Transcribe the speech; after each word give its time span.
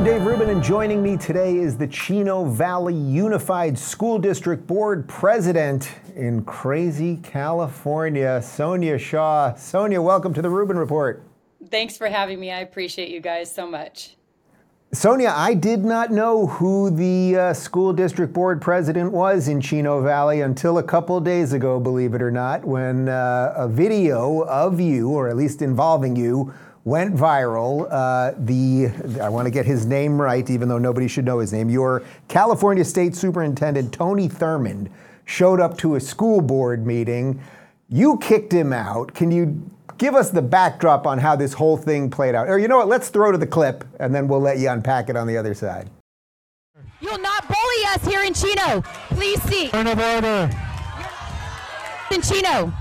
I'm 0.00 0.06
Dave 0.06 0.24
Rubin, 0.24 0.48
and 0.48 0.62
joining 0.62 1.02
me 1.02 1.18
today 1.18 1.58
is 1.58 1.76
the 1.76 1.86
Chino 1.86 2.46
Valley 2.46 2.94
Unified 2.94 3.78
School 3.78 4.18
District 4.18 4.66
Board 4.66 5.06
President 5.06 5.90
in 6.16 6.42
crazy 6.44 7.18
California, 7.18 8.40
Sonja 8.42 8.98
Shaw. 8.98 9.52
Sonja, 9.58 10.02
welcome 10.02 10.32
to 10.32 10.40
the 10.40 10.48
Rubin 10.48 10.78
Report. 10.78 11.22
Thanks 11.70 11.98
for 11.98 12.06
having 12.06 12.40
me. 12.40 12.50
I 12.50 12.60
appreciate 12.60 13.10
you 13.10 13.20
guys 13.20 13.54
so 13.54 13.66
much. 13.66 14.16
Sonja, 14.94 15.34
I 15.36 15.52
did 15.52 15.84
not 15.84 16.10
know 16.10 16.46
who 16.46 16.88
the 16.88 17.36
uh, 17.36 17.52
school 17.52 17.92
district 17.92 18.32
board 18.32 18.62
president 18.62 19.12
was 19.12 19.48
in 19.48 19.60
Chino 19.60 20.02
Valley 20.02 20.40
until 20.40 20.78
a 20.78 20.82
couple 20.82 21.20
days 21.20 21.52
ago, 21.52 21.78
believe 21.78 22.14
it 22.14 22.22
or 22.22 22.30
not, 22.30 22.64
when 22.64 23.10
uh, 23.10 23.52
a 23.54 23.68
video 23.68 24.44
of 24.44 24.80
you, 24.80 25.10
or 25.10 25.28
at 25.28 25.36
least 25.36 25.60
involving 25.60 26.16
you, 26.16 26.54
went 26.84 27.14
viral. 27.14 27.86
Uh, 27.90 28.34
the 28.38 28.90
I 29.20 29.28
want 29.28 29.46
to 29.46 29.50
get 29.50 29.66
his 29.66 29.86
name 29.86 30.20
right, 30.20 30.48
even 30.48 30.68
though 30.68 30.78
nobody 30.78 31.08
should 31.08 31.24
know 31.24 31.38
his 31.38 31.52
name. 31.52 31.70
Your 31.70 32.02
California 32.28 32.84
State 32.84 33.14
Superintendent 33.14 33.92
Tony 33.92 34.28
Thurmond 34.28 34.88
showed 35.24 35.60
up 35.60 35.78
to 35.78 35.94
a 35.94 36.00
school 36.00 36.40
board 36.40 36.86
meeting. 36.86 37.40
You 37.88 38.18
kicked 38.18 38.52
him 38.52 38.72
out. 38.72 39.14
Can 39.14 39.30
you 39.30 39.70
give 39.98 40.14
us 40.14 40.30
the 40.30 40.42
backdrop 40.42 41.06
on 41.06 41.18
how 41.18 41.36
this 41.36 41.52
whole 41.52 41.76
thing 41.76 42.10
played 42.10 42.34
out? 42.34 42.48
Or 42.48 42.58
you 42.58 42.68
know 42.68 42.78
what? 42.78 42.88
Let's 42.88 43.08
throw 43.08 43.32
to 43.32 43.38
the 43.38 43.46
clip, 43.46 43.84
and 43.98 44.14
then 44.14 44.28
we'll 44.28 44.40
let 44.40 44.58
you 44.58 44.70
unpack 44.70 45.08
it 45.08 45.16
on 45.16 45.26
the 45.26 45.36
other 45.36 45.54
side. 45.54 45.90
You'll 47.00 47.18
not 47.18 47.46
bully 47.48 47.84
us 47.88 48.04
here 48.06 48.22
in 48.22 48.34
Chino. 48.34 48.82
Please 49.08 49.42
see. 49.44 49.68
Point 49.68 49.88
of 49.88 49.98
order. 49.98 50.50
In 52.12 52.22
Chino. 52.22 52.72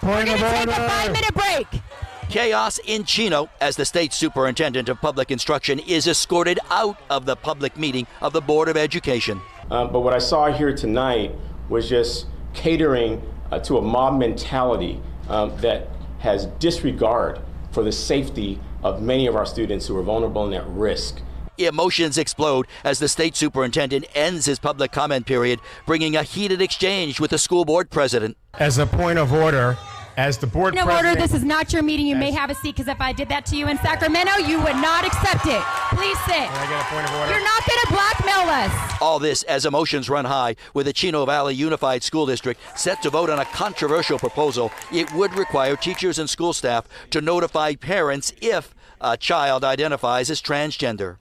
Point 0.00 0.02
We're 0.02 0.24
going 0.24 0.38
to 0.38 0.50
take 0.50 0.68
a 0.68 0.88
five 0.88 1.12
minute 1.12 1.34
break. 1.34 1.82
Chaos 2.28 2.80
in 2.84 3.04
Chino 3.04 3.48
as 3.60 3.76
the 3.76 3.84
state 3.84 4.12
superintendent 4.12 4.88
of 4.88 5.00
public 5.00 5.30
instruction 5.30 5.78
is 5.78 6.08
escorted 6.08 6.58
out 6.70 6.98
of 7.08 7.24
the 7.24 7.36
public 7.36 7.76
meeting 7.76 8.06
of 8.20 8.32
the 8.32 8.40
Board 8.40 8.68
of 8.68 8.76
Education. 8.76 9.40
Um, 9.70 9.92
but 9.92 10.00
what 10.00 10.12
I 10.12 10.18
saw 10.18 10.52
here 10.52 10.74
tonight 10.74 11.32
was 11.68 11.88
just 11.88 12.26
catering 12.52 13.22
uh, 13.52 13.60
to 13.60 13.78
a 13.78 13.82
mob 13.82 14.18
mentality 14.18 15.00
um, 15.28 15.56
that 15.58 15.88
has 16.18 16.46
disregard 16.58 17.40
for 17.70 17.84
the 17.84 17.92
safety 17.92 18.58
of 18.82 19.00
many 19.00 19.28
of 19.28 19.36
our 19.36 19.46
students 19.46 19.86
who 19.86 19.96
are 19.96 20.02
vulnerable 20.02 20.44
and 20.46 20.54
at 20.54 20.66
risk. 20.66 21.20
Emotions 21.58 22.18
explode 22.18 22.66
as 22.84 22.98
the 22.98 23.08
state 23.08 23.36
superintendent 23.36 24.04
ends 24.14 24.46
his 24.46 24.58
public 24.58 24.90
comment 24.90 25.26
period, 25.26 25.60
bringing 25.86 26.16
a 26.16 26.22
heated 26.22 26.60
exchange 26.60 27.20
with 27.20 27.30
the 27.30 27.38
school 27.38 27.64
board 27.64 27.88
president. 27.88 28.36
As 28.54 28.78
a 28.78 28.86
point 28.86 29.18
of 29.18 29.32
order, 29.32 29.78
as 30.16 30.38
the 30.38 30.46
board 30.46 30.74
Point 30.74 30.88
of 30.88 30.94
order, 30.94 31.14
this 31.14 31.34
is 31.34 31.44
not 31.44 31.72
your 31.72 31.82
meeting. 31.82 32.06
You 32.06 32.16
may 32.16 32.30
have 32.30 32.50
a 32.50 32.54
seat 32.54 32.76
because 32.76 32.88
if 32.88 33.00
I 33.00 33.12
did 33.12 33.28
that 33.28 33.44
to 33.46 33.56
you 33.56 33.68
in 33.68 33.76
Sacramento, 33.78 34.36
you 34.38 34.58
would 34.58 34.76
not 34.76 35.04
accept 35.04 35.46
it. 35.46 35.62
Please 35.90 36.18
sit. 36.20 36.34
Can 36.34 36.54
I 36.54 36.68
get 36.68 36.80
a 36.80 36.84
point 36.84 37.08
of 37.08 37.14
order? 37.14 37.32
You're 37.32 37.44
not 37.44 37.62
going 37.66 37.80
to 37.82 37.92
blackmail 37.92 38.48
us. 38.48 39.02
All 39.02 39.18
this 39.18 39.42
as 39.44 39.66
emotions 39.66 40.08
run 40.08 40.24
high 40.24 40.56
with 40.72 40.86
the 40.86 40.92
Chino 40.92 41.26
Valley 41.26 41.54
Unified 41.54 42.02
School 42.02 42.26
District 42.26 42.60
set 42.76 43.02
to 43.02 43.10
vote 43.10 43.28
on 43.28 43.38
a 43.38 43.44
controversial 43.44 44.18
proposal. 44.18 44.72
It 44.90 45.12
would 45.12 45.34
require 45.34 45.76
teachers 45.76 46.18
and 46.18 46.30
school 46.30 46.52
staff 46.52 46.86
to 47.10 47.20
notify 47.20 47.74
parents 47.74 48.32
if 48.40 48.74
a 49.00 49.16
child 49.16 49.64
identifies 49.64 50.30
as 50.30 50.40
transgender. 50.40 51.18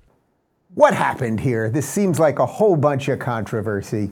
What 0.74 0.94
happened 0.94 1.42
here? 1.42 1.70
This 1.70 1.88
seems 1.88 2.20
like 2.20 2.40
a 2.40 2.46
whole 2.46 2.76
bunch 2.76 3.08
of 3.10 3.20
controversy. 3.20 4.12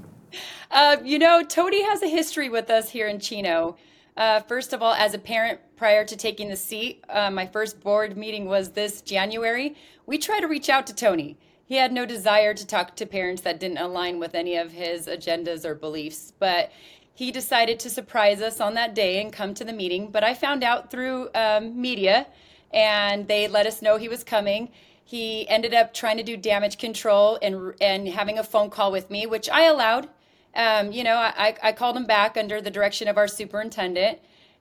Uh, 0.72 0.98
you 1.04 1.20
know, 1.20 1.44
Tony 1.44 1.84
has 1.84 2.02
a 2.02 2.08
history 2.08 2.50
with 2.50 2.70
us 2.70 2.90
here 2.90 3.08
in 3.08 3.20
Chino. 3.20 3.78
Uh, 4.16 4.40
first 4.42 4.74
of 4.74 4.82
all, 4.82 4.94
as 4.94 5.14
a 5.14 5.20
parent, 5.20 5.60
prior 5.76 6.06
to 6.06 6.16
taking 6.16 6.50
the 6.50 6.56
seat, 6.56 7.04
uh, 7.10 7.32
my 7.32 7.46
first 7.46 7.80
board 7.80 8.16
meeting 8.16 8.46
was 8.46 8.72
this 8.72 9.02
January. 9.02 9.76
We 10.06 10.18
tried 10.18 10.42
to 10.42 10.48
reach 10.48 10.70
out 10.70 10.86
to 10.88 10.96
Tony. 10.96 11.38
He 11.66 11.76
had 11.76 11.92
no 11.92 12.06
desire 12.06 12.54
to 12.54 12.68
talk 12.68 12.96
to 12.98 13.06
parents 13.06 13.42
that 13.42 13.60
didn't 13.60 13.80
align 13.80 14.20
with 14.20 14.36
any 14.36 14.56
of 14.56 14.72
his 14.72 15.08
agendas 15.08 15.66
or 15.66 15.74
beliefs, 15.74 16.32
but 16.38 16.72
he 17.16 17.32
decided 17.32 17.80
to 17.80 17.90
surprise 17.90 18.42
us 18.42 18.60
on 18.60 18.76
that 18.76 18.94
day 18.94 19.22
and 19.22 19.34
come 19.34 19.54
to 19.56 19.64
the 19.64 19.74
meeting. 19.74 20.12
But 20.12 20.24
I 20.24 20.34
found 20.34 20.64
out 20.64 20.92
through 20.92 21.30
um, 21.34 21.80
media, 21.82 22.28
and 22.72 23.28
they 23.28 23.48
let 23.48 23.66
us 23.66 23.82
know 23.82 23.98
he 23.98 24.10
was 24.10 24.24
coming. 24.24 24.70
He 25.04 25.48
ended 25.48 25.74
up 25.74 25.94
trying 25.94 26.18
to 26.18 26.24
do 26.24 26.38
damage 26.38 26.78
control 26.78 27.38
and 27.42 27.74
and 27.82 28.08
having 28.08 28.40
a 28.40 28.44
phone 28.44 28.70
call 28.70 28.92
with 28.92 29.10
me, 29.10 29.26
which 29.26 29.50
I 29.50 29.64
allowed. 29.64 30.10
Um, 30.56 30.92
you 30.92 31.04
know, 31.04 31.16
I, 31.16 31.56
I 31.62 31.72
called 31.72 31.98
him 31.98 32.06
back 32.06 32.38
under 32.38 32.62
the 32.62 32.72
direction 32.72 33.08
of 33.08 33.18
our 33.18 33.28
superintendent. 33.28 34.20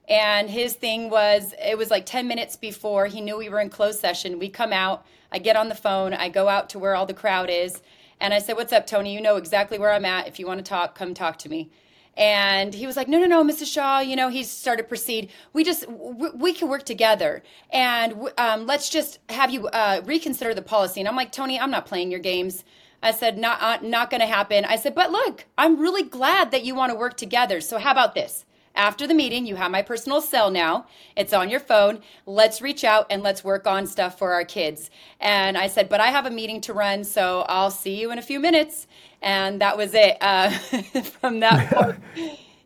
And 0.09 0.49
his 0.49 0.73
thing 0.73 1.09
was, 1.09 1.53
it 1.63 1.77
was 1.77 1.89
like 1.89 2.05
10 2.05 2.27
minutes 2.27 2.55
before 2.55 3.07
he 3.07 3.21
knew 3.21 3.37
we 3.37 3.49
were 3.49 3.59
in 3.59 3.69
closed 3.69 3.99
session. 3.99 4.39
We 4.39 4.49
come 4.49 4.73
out, 4.73 5.05
I 5.31 5.39
get 5.39 5.55
on 5.55 5.69
the 5.69 5.75
phone, 5.75 6.13
I 6.13 6.29
go 6.29 6.49
out 6.49 6.69
to 6.71 6.79
where 6.79 6.95
all 6.95 7.05
the 7.05 7.13
crowd 7.13 7.49
is. 7.49 7.81
And 8.19 8.33
I 8.33 8.39
said, 8.39 8.55
What's 8.55 8.73
up, 8.73 8.85
Tony? 8.85 9.13
You 9.13 9.21
know 9.21 9.37
exactly 9.37 9.79
where 9.79 9.91
I'm 9.91 10.05
at. 10.05 10.27
If 10.27 10.39
you 10.39 10.47
want 10.47 10.59
to 10.59 10.63
talk, 10.63 10.95
come 10.95 11.13
talk 11.13 11.37
to 11.39 11.49
me. 11.49 11.69
And 12.15 12.73
he 12.73 12.85
was 12.85 12.95
like, 12.95 13.07
no, 13.07 13.19
no, 13.19 13.25
no, 13.25 13.43
Mrs. 13.43 13.73
Shaw, 13.73 13.99
you 13.99 14.15
know, 14.15 14.29
he 14.29 14.43
started 14.43 14.87
proceed. 14.87 15.31
We 15.51 15.63
just, 15.63 15.89
we, 15.89 16.29
we 16.29 16.53
can 16.53 16.69
work 16.69 16.83
together 16.83 17.41
and 17.71 18.29
um, 18.37 18.67
let's 18.67 18.89
just 18.89 19.19
have 19.29 19.49
you 19.49 19.67
uh, 19.69 20.01
reconsider 20.05 20.53
the 20.53 20.61
policy. 20.61 21.01
And 21.01 21.07
I'm 21.07 21.15
like, 21.15 21.31
Tony, 21.31 21.59
I'm 21.59 21.71
not 21.71 21.87
playing 21.87 22.11
your 22.11 22.19
games. 22.19 22.63
I 23.03 23.11
said, 23.11 23.37
not, 23.37 23.61
uh, 23.61 23.79
not 23.83 24.09
going 24.11 24.21
to 24.21 24.27
happen. 24.27 24.65
I 24.65 24.77
said, 24.77 24.95
but 24.95 25.11
look, 25.11 25.45
I'm 25.59 25.79
really 25.79 26.03
glad 26.03 26.51
that 26.51 26.65
you 26.65 26.75
want 26.75 26.91
to 26.91 26.97
work 26.97 27.17
together. 27.17 27.61
So 27.61 27.79
how 27.79 27.91
about 27.93 28.15
this? 28.15 28.45
After 28.75 29.07
the 29.07 29.15
meeting, 29.15 29.45
you 29.45 29.57
have 29.57 29.71
my 29.71 29.83
personal 29.83 30.21
cell 30.21 30.51
now. 30.51 30.87
It's 31.17 31.33
on 31.33 31.49
your 31.51 31.59
phone. 31.61 32.01
Let's 32.25 32.61
reach 32.61 32.83
out 32.85 33.07
and 33.11 33.23
let's 33.23 33.43
work 33.43 33.67
on 33.67 33.87
stuff 33.87 34.17
for 34.19 34.33
our 34.33 34.45
kids. 34.45 34.89
And 35.19 35.57
I 35.59 35.67
said, 35.67 35.89
but 35.89 36.01
I 36.01 36.07
have 36.07 36.25
a 36.25 36.31
meeting 36.31 36.61
to 36.63 36.73
run, 36.73 37.03
so 37.03 37.45
I'll 37.49 37.71
see 37.71 38.01
you 38.01 38.11
in 38.11 38.19
a 38.19 38.23
few 38.23 38.39
minutes. 38.39 38.87
And 39.21 39.61
that 39.61 39.77
was 39.77 39.93
it. 39.93 40.17
Uh, 40.21 40.49
from 41.21 41.41
that 41.41 41.69
point, 41.73 41.99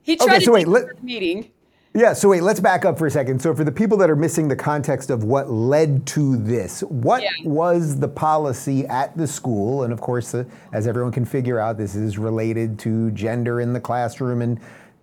he 0.03 0.17
tried 0.17 0.37
Okay, 0.37 0.45
to 0.45 0.51
wait, 0.53 0.67
let- 0.69 1.03
meeting. 1.03 1.51
Yeah, 1.97 2.13
so 2.13 2.29
wait, 2.29 2.43
let's 2.43 2.59
back 2.59 2.85
up 2.85 2.95
for 2.99 3.07
a 3.07 3.09
second. 3.11 3.41
So, 3.41 3.55
for 3.55 3.63
the 3.63 3.71
people 3.71 3.97
that 3.97 4.09
are 4.11 4.15
missing 4.15 4.47
the 4.47 4.55
context 4.55 5.09
of 5.09 5.23
what 5.23 5.49
led 5.49 6.05
to 6.07 6.37
this, 6.37 6.81
what 6.81 7.23
Yeah. 7.23 7.29
was 7.43 7.99
the 7.99 8.07
policy 8.07 8.85
at 8.85 9.17
the 9.17 9.25
school? 9.25 9.81
And 9.81 9.91
of 9.91 9.99
course, 9.99 10.35
uh, 10.35 10.43
as 10.71 10.85
everyone 10.85 11.11
can 11.11 11.25
figure 11.25 11.59
out, 11.59 11.79
this 11.79 11.95
is 11.95 12.19
related 12.19 12.77
to 12.79 13.09
gender 13.11 13.59
in 13.59 13.73
the 13.73 13.79
classroom 13.79 14.43
and 14.43 14.59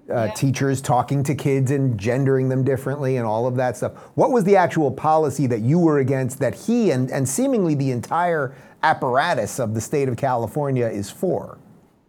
uh, 0.08 0.26
Yeah. 0.26 0.32
teachers 0.34 0.80
talking 0.80 1.24
to 1.24 1.34
kids 1.34 1.72
and 1.72 1.98
gendering 1.98 2.48
them 2.48 2.62
differently 2.62 3.16
and 3.16 3.26
all 3.26 3.48
of 3.48 3.56
that 3.56 3.76
stuff. 3.76 3.90
What 4.14 4.30
was 4.30 4.44
the 4.44 4.54
actual 4.54 4.92
policy 4.92 5.48
that 5.48 5.62
you 5.62 5.80
were 5.80 5.98
against 5.98 6.38
that 6.38 6.54
he 6.54 6.92
and, 6.92 7.10
and 7.10 7.28
seemingly 7.28 7.74
the 7.74 7.90
entire 7.90 8.52
apparatus 8.84 9.58
of 9.58 9.74
the 9.74 9.80
state 9.80 10.08
of 10.08 10.16
California 10.16 10.86
is 10.86 11.10
for? 11.10 11.58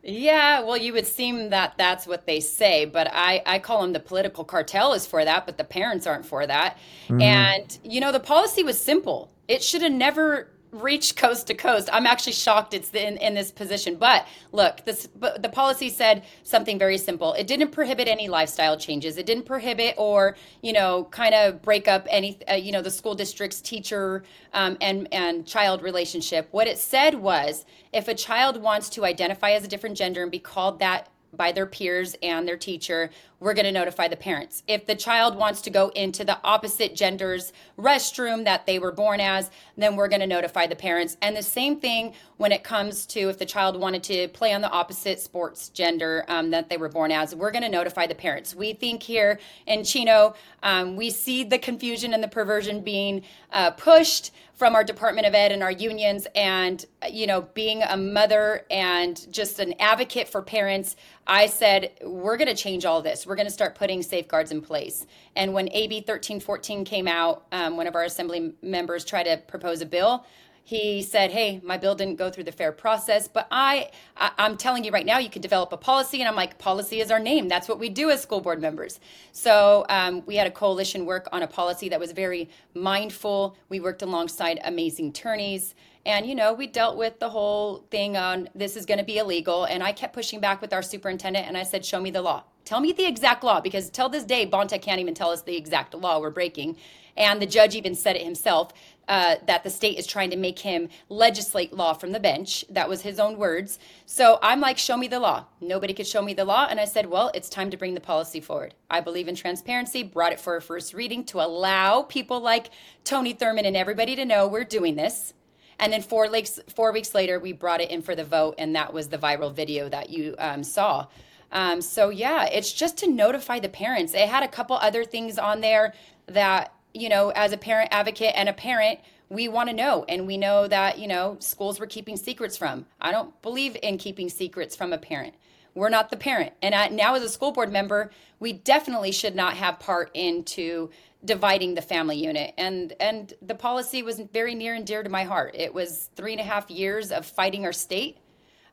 Yeah, 0.07 0.61
well, 0.61 0.77
you 0.77 0.93
would 0.93 1.07
seem 1.07 1.49
that 1.49 1.73
that's 1.77 2.05
what 2.05 2.27
they 2.27 2.39
say, 2.39 2.85
but 2.85 3.09
I, 3.11 3.41
I 3.45 3.57
call 3.57 3.81
them 3.81 3.91
the 3.91 3.99
political 3.99 4.43
cartel 4.43 4.93
is 4.93 5.07
for 5.07 5.25
that, 5.25 5.47
but 5.47 5.57
the 5.57 5.63
parents 5.63 6.05
aren't 6.05 6.27
for 6.27 6.45
that. 6.45 6.77
Mm-hmm. 7.07 7.21
And, 7.21 7.79
you 7.83 7.99
know, 7.99 8.11
the 8.11 8.19
policy 8.19 8.61
was 8.61 8.79
simple. 8.79 9.31
It 9.47 9.63
should 9.63 9.81
have 9.81 9.91
never 9.91 10.51
reached 10.75 11.15
coast 11.15 11.47
to 11.47 11.53
coast. 11.53 11.89
I'm 11.91 12.05
actually 12.05 12.33
shocked 12.33 12.73
it's 12.73 12.93
in, 12.93 13.17
in 13.17 13.33
this 13.33 13.51
position. 13.51 13.95
But 13.95 14.27
look, 14.51 14.83
this 14.85 15.07
the 15.15 15.49
policy 15.51 15.89
said 15.89 16.23
something 16.43 16.77
very 16.77 16.97
simple. 16.97 17.33
It 17.33 17.47
didn't 17.47 17.71
prohibit 17.71 18.07
any 18.07 18.27
lifestyle 18.27 18.77
changes. 18.77 19.17
It 19.17 19.25
didn't 19.25 19.45
prohibit 19.45 19.95
or, 19.97 20.35
you 20.61 20.73
know, 20.73 21.05
kind 21.11 21.33
of 21.33 21.61
break 21.61 21.87
up 21.87 22.07
any, 22.09 22.39
uh, 22.49 22.53
you 22.55 22.71
know, 22.71 22.81
the 22.81 22.91
school 22.91 23.15
district's 23.15 23.61
teacher 23.61 24.23
um, 24.53 24.77
and, 24.81 25.07
and 25.13 25.45
child 25.45 25.81
relationship. 25.81 26.47
What 26.51 26.67
it 26.67 26.77
said 26.77 27.15
was 27.15 27.65
if 27.93 28.07
a 28.07 28.15
child 28.15 28.61
wants 28.61 28.89
to 28.89 29.05
identify 29.05 29.51
as 29.51 29.63
a 29.63 29.67
different 29.67 29.97
gender 29.97 30.21
and 30.21 30.31
be 30.31 30.39
called 30.39 30.79
that 30.79 31.09
by 31.33 31.51
their 31.51 31.65
peers 31.65 32.15
and 32.21 32.47
their 32.47 32.57
teacher, 32.57 33.09
we're 33.45 33.53
going 33.53 33.66
to 33.66 33.72
notify 33.72 34.07
the 34.07 34.16
parents. 34.16 34.63
If 34.67 34.88
the 34.88 34.95
child 34.95 35.35
wants 35.35 35.61
to 35.61 35.69
go 35.69 35.90
into 35.90 36.23
the 36.23 36.40
opposite 36.43 36.96
gender's 36.96 37.53
restroom 37.78 38.43
that 38.46 38.66
they 38.66 38.79
were 38.79 38.91
born 38.91 39.19
as, 39.19 39.52
then 39.78 39.96
we're 39.96 40.08
going 40.08 40.22
to 40.22 40.25
notify 40.25 40.66
the 40.66 40.75
parents. 40.75 41.16
And 41.22 41.37
the 41.37 41.43
same 41.43 41.79
thing 41.79 42.16
when 42.37 42.52
it 42.52 42.64
comes 42.64 43.05
to 43.05 43.29
if 43.29 43.37
the 43.37 43.46
child 43.46 43.79
wanted 43.79 44.02
to 44.05 44.29
play 44.29 44.52
on 44.52 44.61
the 44.61 44.69
opposite 44.72 45.19
sports 45.19 45.69
gender 45.69 46.25
um, 46.28 46.49
that 46.49 46.69
they 46.69 46.78
were 46.78 46.90
born 46.90 47.11
as, 47.11 47.35
we're 47.35 47.52
going 47.52 47.61
to 47.61 47.69
notify 47.69 48.08
the 48.08 48.16
parents. 48.16 48.55
We 48.55 48.73
think 48.73 49.03
here 49.03 49.40
in 49.67 49.84
Chino, 49.84 50.34
um, 50.64 50.96
we 50.96 51.11
see 51.11 51.43
the 51.43 51.59
confusion 51.59 52.16
and 52.16 52.23
the 52.23 52.28
perversion 52.28 52.81
being 52.81 53.22
uh, 53.53 53.69
pushed 53.69 54.31
from 54.55 54.73
our 54.73 54.84
Department 54.84 55.28
of 55.28 55.35
Ed 55.35 55.52
and 55.52 55.61
our 55.61 55.72
unions, 55.72 56.28
and 56.34 56.85
you 57.09 57.28
know, 57.28 57.41
being 57.53 57.84
a 57.84 57.97
mother 57.97 58.66
and 58.72 59.31
just 59.31 59.59
an 59.59 59.73
advocate 59.79 60.29
for 60.29 60.41
parents, 60.41 60.96
I 61.28 61.47
said 61.47 61.91
we're 62.02 62.37
going 62.37 62.47
to 62.47 62.55
change 62.55 62.85
all 62.85 63.02
this. 63.02 63.28
We're 63.28 63.34
going 63.35 63.47
to 63.47 63.53
start 63.53 63.76
putting 63.76 64.02
safeguards 64.02 64.52
in 64.52 64.61
place. 64.61 65.05
And 65.35 65.53
when 65.53 65.70
AB 65.72 65.96
1314 65.97 66.85
came 66.85 67.08
out, 67.08 67.46
um, 67.52 67.78
one 67.78 67.87
of 67.87 67.96
our 67.96 68.03
assembly 68.03 68.53
members 68.61 69.05
tried 69.05 69.23
to 69.23 69.37
propose 69.37 69.82
a 69.82 69.85
bill. 69.85 70.26
he 70.67 71.03
said, 71.03 71.29
"Hey, 71.29 71.61
my 71.64 71.78
bill 71.78 71.93
didn't 71.93 72.16
go 72.16 72.32
through 72.32 72.46
the 72.46 72.52
fair 72.52 72.72
process, 72.72 73.28
but 73.28 73.47
I, 73.52 73.91
I 74.17 74.32
am 74.40 74.58
telling 74.58 74.84
you 74.84 74.91
right 74.91 75.05
now, 75.05 75.20
you 75.20 75.29
can 75.29 75.41
develop 75.43 75.72
a 75.72 75.78
policy." 75.78 76.22
And 76.22 76.28
I'm 76.28 76.35
like, 76.35 76.58
"Policy 76.58 76.99
is 77.02 77.11
our 77.11 77.20
name. 77.20 77.47
That's 77.47 77.67
what 77.70 77.78
we 77.79 77.87
do 77.87 78.09
as 78.09 78.22
school 78.23 78.41
board 78.41 78.59
members." 78.59 78.99
So 79.32 79.85
um, 79.90 80.23
we 80.26 80.35
had 80.38 80.47
a 80.47 80.52
coalition 80.52 81.05
work 81.05 81.28
on 81.31 81.43
a 81.43 81.47
policy 81.47 81.88
that 81.90 81.99
was 81.99 82.11
very 82.14 82.49
mindful. 82.73 83.55
We 83.70 83.79
worked 83.79 84.02
alongside 84.02 84.59
amazing 84.64 85.09
attorneys. 85.09 85.76
And, 86.05 86.26
you 86.28 86.35
know, 86.35 86.53
we 86.53 86.67
dealt 86.67 86.97
with 86.97 87.20
the 87.20 87.29
whole 87.29 87.85
thing 87.90 88.16
on 88.16 88.49
this 88.53 88.76
is 88.76 88.85
going 88.85 88.99
to 88.99 89.03
be 89.03 89.17
illegal. 89.17 89.66
And 89.66 89.81
I 89.81 89.91
kept 89.91 90.14
pushing 90.14 90.40
back 90.40 90.61
with 90.61 90.72
our 90.72 90.84
superintendent 90.84 91.47
and 91.47 91.58
I 91.58 91.64
said, 91.64 91.84
show 91.84 91.99
me 91.99 92.11
the 92.11 92.22
law. 92.22 92.43
Tell 92.66 92.79
me 92.79 92.91
the 92.91 93.06
exact 93.06 93.44
law 93.44 93.62
because 93.62 93.91
till 93.91 94.09
this 94.09 94.23
day, 94.23 94.47
Bonta 94.47 94.82
can't 94.82 95.00
even 95.00 95.14
tell 95.14 95.29
us 95.29 95.44
the 95.44 95.56
exact 95.56 95.94
law 95.94 96.20
we're 96.20 96.32
breaking. 96.32 96.78
And 97.16 97.40
the 97.41 97.46
judge 97.46 97.76
even 97.76 97.94
said 97.96 98.16
it 98.16 98.23
himself 98.23 98.73
uh, 99.08 99.35
that 99.46 99.64
the 99.64 99.70
state 99.70 99.97
is 100.00 100.08
trying 100.08 100.32
to 100.32 100.35
make 100.35 100.59
him 100.59 100.90
legislate 101.08 101.72
law 101.72 101.94
from 101.94 102.12
the 102.12 102.20
bench. 102.20 102.66
That 102.70 102.90
was 102.90 103.03
his 103.03 103.20
own 103.20 103.38
words. 103.38 103.78
So 104.08 104.40
I'm 104.41 104.59
like, 104.59 104.79
show 104.79 104.97
me 104.97 105.08
the 105.08 105.20
law. 105.20 105.46
Nobody 105.62 105.94
could 105.94 106.08
show 106.08 106.23
me 106.23 106.34
the 106.34 106.44
law. 106.44 106.67
And 106.70 106.79
I 106.79 106.85
said, 106.85 107.06
well, 107.06 107.32
it's 107.35 107.50
time 107.50 107.70
to 107.70 107.78
bring 107.78 107.94
the 107.94 108.02
policy 108.02 108.41
forward. 108.41 108.73
I 108.90 109.00
believe 109.00 109.28
in 109.28 109.35
transparency, 109.35 110.02
brought 110.02 110.34
it 110.34 110.40
for 110.40 110.58
a 110.58 110.62
first 110.62 110.94
reading 110.94 111.23
to 111.26 111.40
allow 111.40 112.02
people 112.02 112.40
like 112.40 112.72
Tony 113.03 113.34
Thurmond 113.34 113.67
and 113.67 113.78
everybody 113.78 114.16
to 114.16 114.26
know 114.26 114.47
we're 114.47 114.64
doing 114.64 114.96
this. 114.96 115.34
And 115.78 115.94
then 115.94 116.02
four 116.02 116.29
weeks, 116.32 116.59
four 116.73 116.91
weeks 116.91 117.14
later, 117.14 117.40
we 117.40 117.53
brought 117.53 117.82
it 117.82 117.91
in 117.91 118.02
for 118.02 118.16
the 118.16 118.23
vote, 118.23 118.56
and 118.58 118.76
that 118.76 118.94
was 118.94 119.09
the 119.09 119.17
viral 119.17 119.53
video 119.53 119.90
that 119.90 120.09
you 120.09 120.35
um, 120.40 120.64
saw. 120.64 121.08
Um, 121.55 121.81
so 121.81 122.09
yeah, 122.09 122.46
it's 122.46 122.72
just 122.72 122.97
to 122.99 123.09
notify 123.09 123.59
the 123.59 123.69
parents. 123.69 124.13
It 124.13 124.29
had 124.29 124.43
a 124.43 124.47
couple 124.47 124.75
other 124.75 125.03
things 125.03 125.40
on 125.40 125.61
there 125.61 125.96
that 126.28 126.72
you 126.96 127.09
know, 127.09 127.29
as 127.31 127.52
a 127.52 127.57
parent 127.57 127.90
advocate 127.91 128.34
and 128.35 128.47
a 128.47 128.53
parent, 128.53 128.99
we 129.29 129.47
want 129.47 129.69
to 129.69 129.75
know. 129.75 130.05
And 130.07 130.25
we 130.25 130.37
know 130.37 130.67
that, 130.67 130.97
you 130.97 131.07
know, 131.07 131.35
schools 131.40 131.79
were 131.79 131.87
keeping 131.87 132.16
secrets 132.16 132.55
from. 132.55 132.85
I 133.02 133.11
don't 133.11 133.40
believe 133.41 133.75
in 133.84 133.97
keeping 133.97 134.29
secrets 134.29 134.75
from 134.75 134.93
a 134.93 134.97
parent. 134.97 135.35
We're 135.73 135.90
not 135.90 136.09
the 136.09 136.16
parent. 136.16 136.53
And 136.61 136.73
I, 136.73 136.87
now, 136.87 137.16
as 137.16 137.23
a 137.23 137.28
school 137.28 137.52
board 137.52 137.69
member, 137.69 138.11
we 138.40 138.53
definitely 138.53 139.11
should 139.11 139.35
not 139.35 139.55
have 139.55 139.78
part 139.78 140.09
into 140.13 140.90
dividing 141.25 141.75
the 141.75 141.81
family 141.81 142.16
unit. 142.16 142.53
And 142.57 142.93
and 143.02 143.34
the 143.41 143.55
policy 143.55 144.02
was 144.02 144.22
very 144.31 144.55
near 144.55 144.73
and 144.73 144.87
dear 144.87 145.03
to 145.03 145.09
my 145.09 145.25
heart. 145.25 145.53
It 145.53 145.73
was 145.73 146.09
three 146.16 146.31
and 146.31 146.40
a 146.40 146.46
half 146.46 146.72
years 146.72 147.11
of 147.11 147.25
fighting 147.25 147.66
our 147.66 147.73
state. 147.73 148.19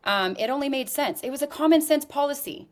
Um, 0.04 0.36
it 0.38 0.50
only 0.50 0.68
made 0.68 0.88
sense. 0.88 1.20
It 1.22 1.30
was 1.30 1.42
a 1.42 1.46
common 1.46 1.80
sense 1.80 2.04
policy. 2.04 2.68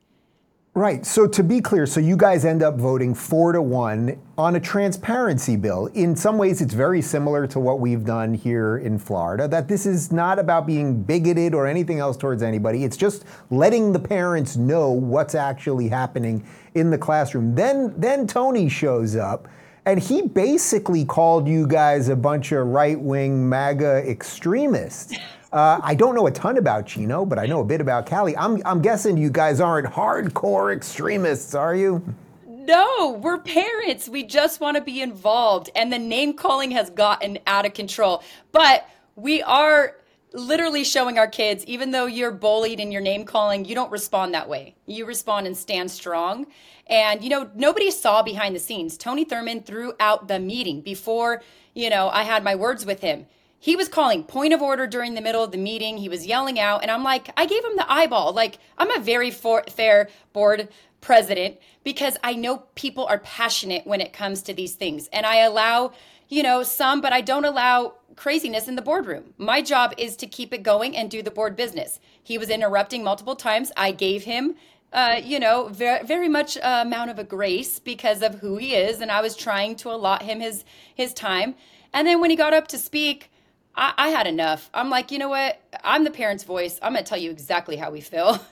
Right. 0.73 1.05
So 1.05 1.27
to 1.27 1.43
be 1.43 1.61
clear, 1.61 1.85
so 1.85 1.99
you 1.99 2.17
guys 2.17 2.45
end 2.45 2.63
up 2.63 2.77
voting 2.77 3.13
four 3.13 3.51
to 3.51 3.61
one 3.61 4.21
on 4.39 4.55
a 4.55 4.61
transparency 4.61 5.57
bill. 5.57 5.87
In 5.95 6.15
some 6.15 6.39
ways, 6.39 6.61
it's 6.61 6.75
very 6.75 7.03
similar 7.03 7.49
to 7.49 7.59
what 7.59 7.81
we've 7.81 8.05
done 8.05 8.35
here 8.35 8.79
in 8.79 8.97
Florida, 8.97 9.49
that 9.49 9.67
this 9.67 9.85
is 9.85 10.13
not 10.13 10.39
about 10.39 10.69
being 10.69 11.03
bigoted 11.03 11.55
or 11.55 11.67
anything 11.67 11.99
else 11.99 12.17
towards 12.17 12.41
anybody. 12.41 12.85
It's 12.85 12.97
just 12.97 13.25
letting 13.51 13.93
the 13.93 13.99
parents 13.99 14.57
know 14.57 14.93
what's 14.93 15.35
actually 15.35 15.89
happening 15.89 16.47
in 16.75 16.91
the 16.91 16.99
classroom. 16.99 17.57
Then, 17.57 17.93
then 17.99 18.29
Tony 18.29 18.69
shows 18.69 19.17
up 19.17 19.49
and 19.87 19.99
he 19.99 20.23
basically 20.23 21.05
called 21.05 21.49
you 21.49 21.67
guys 21.67 22.09
a 22.09 22.17
bunch 22.17 22.53
of 22.53 22.65
right 22.69 22.99
wing 23.01 23.49
MAGA 23.49 24.09
extremists. 24.09 25.17
Uh, 25.53 25.81
I 25.83 25.97
don't 25.97 26.15
know 26.15 26.29
a 26.29 26.31
ton 26.31 26.59
about 26.59 26.87
Chino, 26.87 27.25
but 27.25 27.39
I 27.39 27.47
know 27.47 27.61
a 27.61 27.65
bit 27.65 27.81
about 27.81 28.07
Cali. 28.07 28.37
I'm, 28.37 28.63
I'm 28.65 28.81
guessing 28.81 29.17
you 29.17 29.31
guys 29.31 29.61
aren't 29.61 29.89
hardcore 29.89 30.75
extremists, 30.75 31.57
are 31.57 31.75
you? 31.75 32.05
No, 32.47 33.19
we're 33.21 33.39
parents. 33.39 34.09
We 34.09 34.23
just 34.23 34.61
want 34.61 34.77
to 34.77 34.81
be 34.81 35.03
involved. 35.03 35.71
And 35.75 35.93
the 35.93 35.99
name 35.99 36.35
calling 36.35 36.71
has 36.71 36.89
gotten 36.91 37.41
out 37.49 37.67
of 37.67 37.75
control. 37.75 38.23
But 38.53 38.89
we 39.17 39.43
are 39.43 39.97
literally 40.33 40.85
showing 40.85 41.19
our 41.19 41.27
kids, 41.27 41.65
even 41.65 41.91
though 41.91 42.07
you're 42.07 42.31
bullied 42.31 42.79
and 42.79 42.93
you're 42.93 43.03
name 43.03 43.25
calling, 43.25 43.65
you 43.65 43.75
don't 43.75 43.91
respond 43.91 44.33
that 44.35 44.49
way. 44.49 44.77
You 44.87 45.05
respond 45.05 45.49
and 45.49 45.57
stand 45.57 45.91
strong. 45.91 46.47
And, 46.87 47.25
you 47.25 47.29
know, 47.29 47.51
nobody 47.57 47.91
saw 47.91 48.23
behind 48.23 48.55
the 48.55 48.61
scenes. 48.61 48.97
Tony 48.97 49.25
Thurmond 49.25 49.65
throughout 49.65 50.29
the 50.29 50.39
meeting 50.39 50.81
before, 50.81 51.43
you 51.75 51.91
know, 51.91 52.09
I 52.09 52.23
had 52.23 52.45
my 52.45 52.55
words 52.55 52.87
with 52.87 53.01
him 53.01 53.27
he 53.63 53.77
was 53.77 53.89
calling 53.89 54.25
point 54.25 54.55
of 54.55 54.63
order 54.63 54.87
during 54.87 55.15
the 55.15 55.21
middle 55.21 55.45
of 55.45 55.53
the 55.53 55.59
meeting. 55.59 55.99
He 55.99 56.09
was 56.09 56.27
yelling 56.27 56.59
out, 56.59 56.81
and 56.81 56.91
I'm 56.91 57.05
like, 57.05 57.31
I 57.37 57.45
gave 57.45 57.63
him 57.63 57.77
the 57.77 57.91
eyeball. 57.93 58.33
Like, 58.33 58.59
I'm 58.79 58.91
a 58.91 59.01
very 59.01 59.31
for- 59.31 59.65
fair 59.69 60.09
board 60.33 60.69
president 61.03 61.59
because 61.85 62.17
I 62.25 62.35
know 62.35 62.65
people 62.75 63.05
are 63.05 63.19
passionate 63.19 63.87
when 63.87 64.01
it 64.01 64.15
comes 64.15 64.41
to 64.43 64.55
these 64.55 64.75
things. 64.75 65.09
And 65.13 65.27
I 65.27 65.37
allow, 65.41 65.93
you 66.29 66.43
know, 66.43 66.63
some, 66.63 67.03
but 67.03 67.13
I 67.13 67.21
don't 67.21 67.45
allow 67.45 67.95
craziness 68.17 68.67
in 68.67 68.77
the 68.77 68.83
boardroom. 68.83 69.35
My 69.37 69.61
job 69.61 69.93
is 69.99 70.17
to 70.17 70.27
keep 70.27 70.55
it 70.55 70.63
going 70.63 70.97
and 70.97 71.11
do 71.11 71.23
the 71.23 71.31
board 71.31 71.55
business. 71.55 72.01
He 72.23 72.39
was 72.39 72.49
interrupting 72.49 73.05
multiple 73.05 73.37
times. 73.37 73.73
I 73.77 73.93
gave 73.93 74.25
him 74.25 74.57
uh, 74.93 75.21
you 75.23 75.39
know, 75.39 75.69
very, 75.69 76.05
very 76.05 76.29
much 76.29 76.59
amount 76.61 77.11
of 77.11 77.19
a 77.19 77.23
grace 77.23 77.79
because 77.79 78.23
of 78.23 78.41
who 78.41 78.57
he 78.57 78.75
is, 78.75 79.01
and 79.01 79.11
I 79.11 79.21
was 79.21 79.37
trying 79.37 79.77
to 79.77 79.91
allot 79.91 80.23
him 80.23 80.41
his 80.41 80.65
his 80.95 81.15
time. 81.15 81.55
And 81.93 82.09
then 82.09 82.21
when 82.21 82.31
he 82.31 82.37
got 82.37 82.53
up 82.53 82.67
to 82.69 82.79
speak, 82.79 83.31
I, 83.75 83.93
I 83.97 84.09
had 84.09 84.27
enough. 84.27 84.71
I'm 84.75 84.91
like, 84.91 85.11
you 85.11 85.19
know 85.19 85.29
what? 85.29 85.61
I'm 85.85 86.05
the 86.05 86.11
parent's 86.11 86.45
voice. 86.45 86.79
I'm 86.83 86.93
going 86.93 87.05
to 87.05 87.09
tell 87.09 87.19
you 87.19 87.31
exactly 87.31 87.77
how 87.77 87.91
we 87.91 88.01
feel. 88.01 88.41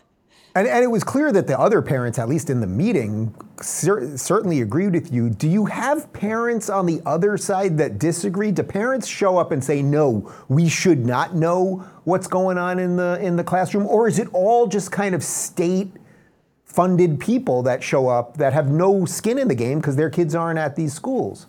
And, 0.55 0.67
and, 0.67 0.83
it 0.83 0.89
was 0.89 1.05
clear 1.05 1.31
that 1.31 1.47
the 1.47 1.57
other 1.59 1.83
parents, 1.83 2.19
at 2.19 2.27
least 2.29 2.49
in 2.51 2.61
the 2.61 2.67
meeting, 2.67 3.35
cer- 3.61 4.17
certainly 4.17 4.63
agreed 4.63 4.93
with 4.93 5.13
you. 5.13 5.29
Do 5.31 5.47
you 5.47 5.67
have 5.67 6.11
parents 6.13 6.71
on 6.71 6.87
the 6.87 7.03
other 7.07 7.37
side 7.37 7.77
that 7.79 7.99
disagree? 7.99 8.51
Do 8.51 8.63
parents 8.63 9.07
show 9.07 9.37
up 9.37 9.53
and 9.53 9.63
say, 9.63 9.83
"No, 9.83 10.33
we 10.49 10.69
should 10.69 11.05
not 11.05 11.37
know 11.37 11.85
what's 12.05 12.27
going 12.27 12.57
on 12.57 12.79
in 12.79 12.97
the 12.97 13.19
in 13.21 13.37
the 13.37 13.45
classroom," 13.45 13.87
or 13.87 14.09
is 14.09 14.19
it 14.19 14.27
all 14.33 14.67
just 14.67 14.91
kind 14.91 15.15
of 15.15 15.23
state-funded 15.23 17.21
people 17.21 17.63
that 17.65 17.83
show 17.83 18.09
up 18.09 18.39
that 18.39 18.55
have 18.55 18.71
no 18.71 19.05
skin 19.05 19.39
in 19.39 19.49
the 19.49 19.55
game 19.55 19.79
because 19.79 19.97
their 19.97 20.11
kids 20.11 20.35
aren't 20.35 20.59
at 20.59 20.77
these 20.77 20.95
schools? 20.95 21.47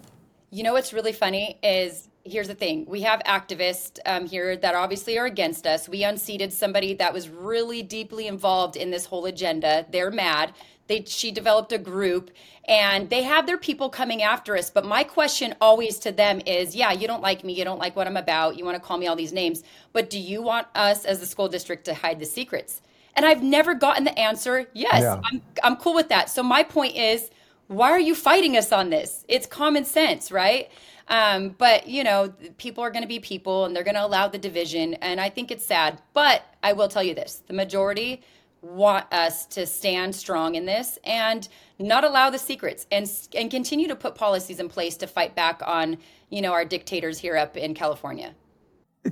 You 0.52 0.64
know 0.64 0.74
what's 0.74 0.94
really 0.94 1.14
funny 1.14 1.58
is 1.64 2.09
here's 2.30 2.48
the 2.48 2.56
thing. 2.56 2.86
We 2.88 3.02
have 3.02 3.22
activists 3.26 4.00
um, 4.06 4.26
here 4.26 4.56
that 4.58 4.76
obviously 4.76 5.18
are 5.18 5.26
against 5.26 5.66
us. 5.66 5.90
We 5.90 6.04
unseated 6.04 6.54
somebody 6.54 6.94
that 6.96 7.14
was 7.14 7.30
really 7.30 7.82
deeply 7.82 8.28
involved 8.28 8.76
in 8.76 8.92
this 8.92 9.06
whole 9.06 9.26
agenda. 9.26 9.86
They're 9.90 10.12
mad. 10.12 10.54
They 10.90 11.04
she 11.06 11.32
developed 11.32 11.72
a 11.72 11.78
group 11.78 12.32
and 12.68 13.10
they 13.10 13.22
have 13.22 13.46
their 13.46 13.60
people 13.60 13.90
coming 13.90 14.24
after 14.24 14.58
us. 14.58 14.72
But 14.72 14.86
my 14.86 15.04
question 15.04 15.54
always 15.62 16.00
to 16.00 16.12
them 16.12 16.42
is 16.46 16.76
yeah 16.76 16.92
you 16.92 17.08
don't 17.08 17.22
like 17.22 17.44
me. 17.44 17.54
You 17.54 17.64
don't 17.64 17.78
like 17.78 17.96
what 17.96 18.08
i'm 18.08 18.18
about. 18.18 18.58
You 18.58 18.66
want 18.66 18.76
to 18.76 18.82
call 18.82 18.98
me 18.98 19.06
all 19.06 19.16
these 19.16 19.32
names. 19.32 19.64
But 19.94 20.10
do 20.10 20.20
you 20.20 20.42
want 20.42 20.68
us 20.74 21.06
as 21.06 21.20
the 21.20 21.28
school 21.28 21.48
district 21.48 21.86
to 21.86 21.94
hide 21.94 22.20
the 22.20 22.26
secrets? 22.26 22.82
And 23.16 23.26
i've 23.26 23.44
never 23.44 23.76
gotten 23.76 24.04
the 24.04 24.18
answer 24.18 24.68
yes 24.74 25.02
yeah. 25.02 25.22
I'm, 25.26 25.42
I'm 25.64 25.76
cool 25.76 25.94
with 25.94 26.10
that. 26.10 26.30
So 26.30 26.42
my 26.42 26.64
point 26.64 26.96
is 26.96 27.30
why 27.68 27.92
are 27.92 28.00
you 28.00 28.16
fighting 28.16 28.58
us 28.58 28.72
on 28.72 28.90
this? 28.90 29.26
It's 29.28 29.46
common 29.46 29.86
sense 29.86 30.32
right 30.32 30.72
um, 31.10 31.50
but 31.58 31.88
you 31.88 32.04
know, 32.04 32.34
people 32.58 32.84
are 32.84 32.92
going 32.92 33.02
to 33.02 33.08
be 33.08 33.20
people, 33.20 33.66
and 33.66 33.76
they're 33.76 33.84
going 33.84 33.96
to 33.96 34.06
allow 34.06 34.28
the 34.28 34.38
division, 34.38 34.94
and 34.96 35.20
I 35.20 35.30
think 35.30 35.52
it's 35.52 35.66
sad. 35.66 36.02
But 36.14 36.44
I 36.64 36.74
will 36.74 36.88
tell 36.88 37.04
you 37.04 37.16
this: 37.16 37.42
the 37.48 37.54
majority 37.54 38.22
want 38.62 39.12
us 39.12 39.46
to 39.46 39.66
stand 39.66 40.14
strong 40.16 40.56
in 40.56 40.66
this 40.66 41.00
and 41.06 41.48
not 41.80 42.04
allow 42.04 42.30
the 42.30 42.38
secrets 42.38 42.86
and 42.92 43.10
and 43.36 43.50
continue 43.50 43.88
to 43.88 43.96
put 43.96 44.16
policies 44.16 44.60
in 44.60 44.68
place 44.68 44.98
to 44.98 45.08
fight 45.08 45.34
back 45.34 45.62
on 45.66 45.98
you 46.30 46.42
know 46.42 46.52
our 46.52 46.66
dictators 46.66 47.20
here 47.20 47.38
up 47.38 47.58
in 47.58 47.74
California. 47.74 48.34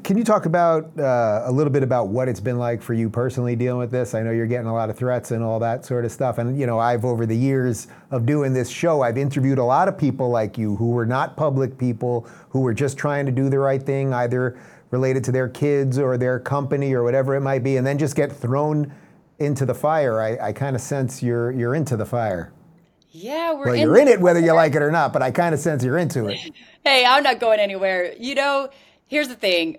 Can 0.03 0.17
you 0.17 0.25
talk 0.25 0.45
about 0.45 0.99
uh, 0.99 1.43
a 1.45 1.51
little 1.51 1.71
bit 1.71 1.81
about 1.81 2.09
what 2.09 2.27
it's 2.27 2.41
been 2.41 2.57
like 2.57 2.81
for 2.81 2.93
you 2.93 3.09
personally 3.09 3.55
dealing 3.55 3.79
with 3.79 3.89
this? 3.89 4.13
I 4.13 4.21
know 4.21 4.31
you're 4.31 4.45
getting 4.45 4.67
a 4.67 4.73
lot 4.73 4.89
of 4.89 4.97
threats 4.97 5.31
and 5.31 5.41
all 5.41 5.59
that 5.59 5.85
sort 5.85 6.03
of 6.03 6.11
stuff. 6.11 6.39
And, 6.39 6.59
you 6.59 6.67
know, 6.67 6.77
I've, 6.77 7.05
over 7.05 7.25
the 7.25 7.35
years 7.35 7.87
of 8.11 8.25
doing 8.25 8.51
this 8.51 8.67
show, 8.69 9.01
I've 9.01 9.17
interviewed 9.17 9.59
a 9.59 9.63
lot 9.63 9.87
of 9.87 9.97
people 9.97 10.29
like 10.29 10.57
you 10.57 10.75
who 10.75 10.91
were 10.91 11.05
not 11.05 11.37
public 11.37 11.77
people, 11.77 12.27
who 12.49 12.59
were 12.59 12.73
just 12.73 12.97
trying 12.97 13.25
to 13.27 13.31
do 13.31 13.47
the 13.49 13.59
right 13.59 13.81
thing, 13.81 14.13
either 14.13 14.59
related 14.91 15.23
to 15.23 15.31
their 15.31 15.47
kids 15.47 15.97
or 15.97 16.17
their 16.17 16.37
company 16.37 16.93
or 16.93 17.03
whatever 17.03 17.33
it 17.35 17.41
might 17.41 17.63
be, 17.63 17.77
and 17.77 17.87
then 17.87 17.97
just 17.97 18.15
get 18.15 18.29
thrown 18.29 18.93
into 19.39 19.65
the 19.65 19.73
fire. 19.75 20.21
I, 20.21 20.49
I 20.49 20.51
kind 20.51 20.75
of 20.75 20.81
sense 20.81 21.23
you're, 21.23 21.51
you're 21.51 21.75
into 21.75 21.95
the 21.95 22.05
fire. 22.05 22.51
Yeah, 23.09 23.53
we're 23.53 23.67
well, 23.67 23.73
in 23.73 23.81
you're 23.81 23.97
in 23.97 24.09
it 24.09 24.19
whether 24.19 24.41
you 24.41 24.51
like 24.51 24.75
it 24.75 24.81
or 24.81 24.91
not, 24.91 25.13
but 25.13 25.21
I 25.21 25.31
kind 25.31 25.55
of 25.55 25.61
sense 25.61 25.81
you're 25.81 25.97
into 25.97 26.27
it. 26.27 26.51
hey, 26.83 27.05
I'm 27.05 27.23
not 27.23 27.39
going 27.39 27.59
anywhere. 27.59 28.13
You 28.19 28.35
know, 28.35 28.69
here's 29.07 29.27
the 29.27 29.35
thing. 29.35 29.77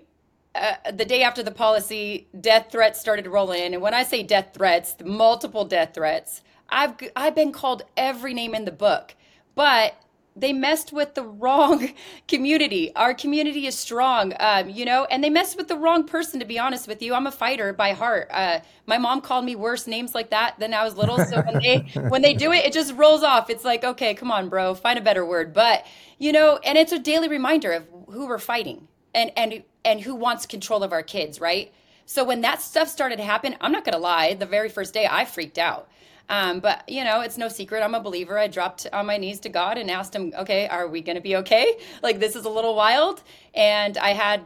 Uh, 0.55 0.73
the 0.91 1.05
day 1.05 1.21
after 1.21 1.43
the 1.43 1.51
policy, 1.51 2.27
death 2.39 2.67
threats 2.71 2.99
started 2.99 3.23
to 3.23 3.29
roll 3.29 3.51
in, 3.51 3.73
and 3.73 3.81
when 3.81 3.93
I 3.93 4.03
say 4.03 4.23
death 4.23 4.49
threats, 4.53 4.95
multiple 5.05 5.63
death 5.63 5.93
threats, 5.93 6.41
I've 6.69 6.95
I've 7.15 7.35
been 7.35 7.51
called 7.51 7.83
every 7.95 8.33
name 8.33 8.55
in 8.55 8.65
the 8.65 8.71
book, 8.71 9.15
but 9.55 9.95
they 10.35 10.53
messed 10.53 10.91
with 10.91 11.15
the 11.15 11.23
wrong 11.23 11.89
community. 12.27 12.93
Our 12.95 13.13
community 13.13 13.67
is 13.67 13.77
strong, 13.77 14.33
um, 14.39 14.69
you 14.69 14.85
know, 14.85 15.05
and 15.05 15.23
they 15.23 15.29
messed 15.29 15.57
with 15.57 15.67
the 15.67 15.77
wrong 15.77 16.05
person. 16.05 16.39
To 16.39 16.45
be 16.45 16.57
honest 16.57 16.87
with 16.87 17.01
you, 17.01 17.13
I'm 17.13 17.27
a 17.27 17.31
fighter 17.31 17.71
by 17.73 17.93
heart. 17.93 18.29
Uh, 18.31 18.59
my 18.85 18.97
mom 18.97 19.21
called 19.21 19.45
me 19.45 19.55
worse 19.55 19.85
names 19.85 20.15
like 20.15 20.31
that 20.31 20.59
than 20.59 20.73
I 20.73 20.83
was 20.83 20.95
little. 20.95 21.17
So 21.17 21.41
when 21.41 21.61
they 21.61 21.77
when 22.09 22.21
they 22.21 22.33
do 22.33 22.51
it, 22.51 22.65
it 22.65 22.73
just 22.73 22.95
rolls 22.95 23.23
off. 23.23 23.49
It's 23.49 23.65
like, 23.65 23.83
okay, 23.83 24.15
come 24.15 24.31
on, 24.31 24.49
bro, 24.49 24.73
find 24.73 24.97
a 24.97 25.01
better 25.01 25.25
word. 25.25 25.53
But 25.53 25.85
you 26.17 26.31
know, 26.31 26.57
and 26.63 26.77
it's 26.77 26.91
a 26.91 26.99
daily 26.99 27.27
reminder 27.27 27.71
of 27.71 27.87
who 28.07 28.27
we're 28.27 28.39
fighting 28.39 28.87
and 29.13 29.31
and 29.35 29.63
and 29.85 30.01
who 30.01 30.15
wants 30.15 30.45
control 30.45 30.83
of 30.83 30.91
our 30.91 31.03
kids, 31.03 31.39
right? 31.39 31.71
So 32.05 32.23
when 32.23 32.41
that 32.41 32.61
stuff 32.61 32.87
started 32.87 33.17
to 33.17 33.23
happen, 33.23 33.55
I'm 33.61 33.71
not 33.71 33.85
gonna 33.85 33.97
lie, 33.99 34.33
the 34.33 34.45
very 34.45 34.69
first 34.69 34.93
day 34.93 35.07
I 35.09 35.25
freaked 35.25 35.57
out. 35.57 35.89
Um, 36.29 36.59
but 36.59 36.87
you 36.87 37.03
know, 37.03 37.21
it's 37.21 37.37
no 37.37 37.47
secret. 37.49 37.81
I'm 37.81 37.95
a 37.95 37.99
believer. 37.99 38.37
I 38.37 38.47
dropped 38.47 38.85
on 38.93 39.07
my 39.07 39.17
knees 39.17 39.39
to 39.41 39.49
God 39.49 39.77
and 39.79 39.89
asked 39.89 40.15
Him, 40.15 40.31
"Okay, 40.37 40.67
are 40.67 40.87
we 40.87 41.01
going 41.01 41.15
to 41.15 41.21
be 41.21 41.35
okay? 41.37 41.77
Like 42.03 42.19
this 42.19 42.35
is 42.35 42.45
a 42.45 42.49
little 42.49 42.75
wild." 42.75 43.23
And 43.55 43.97
I 43.97 44.09
had 44.09 44.41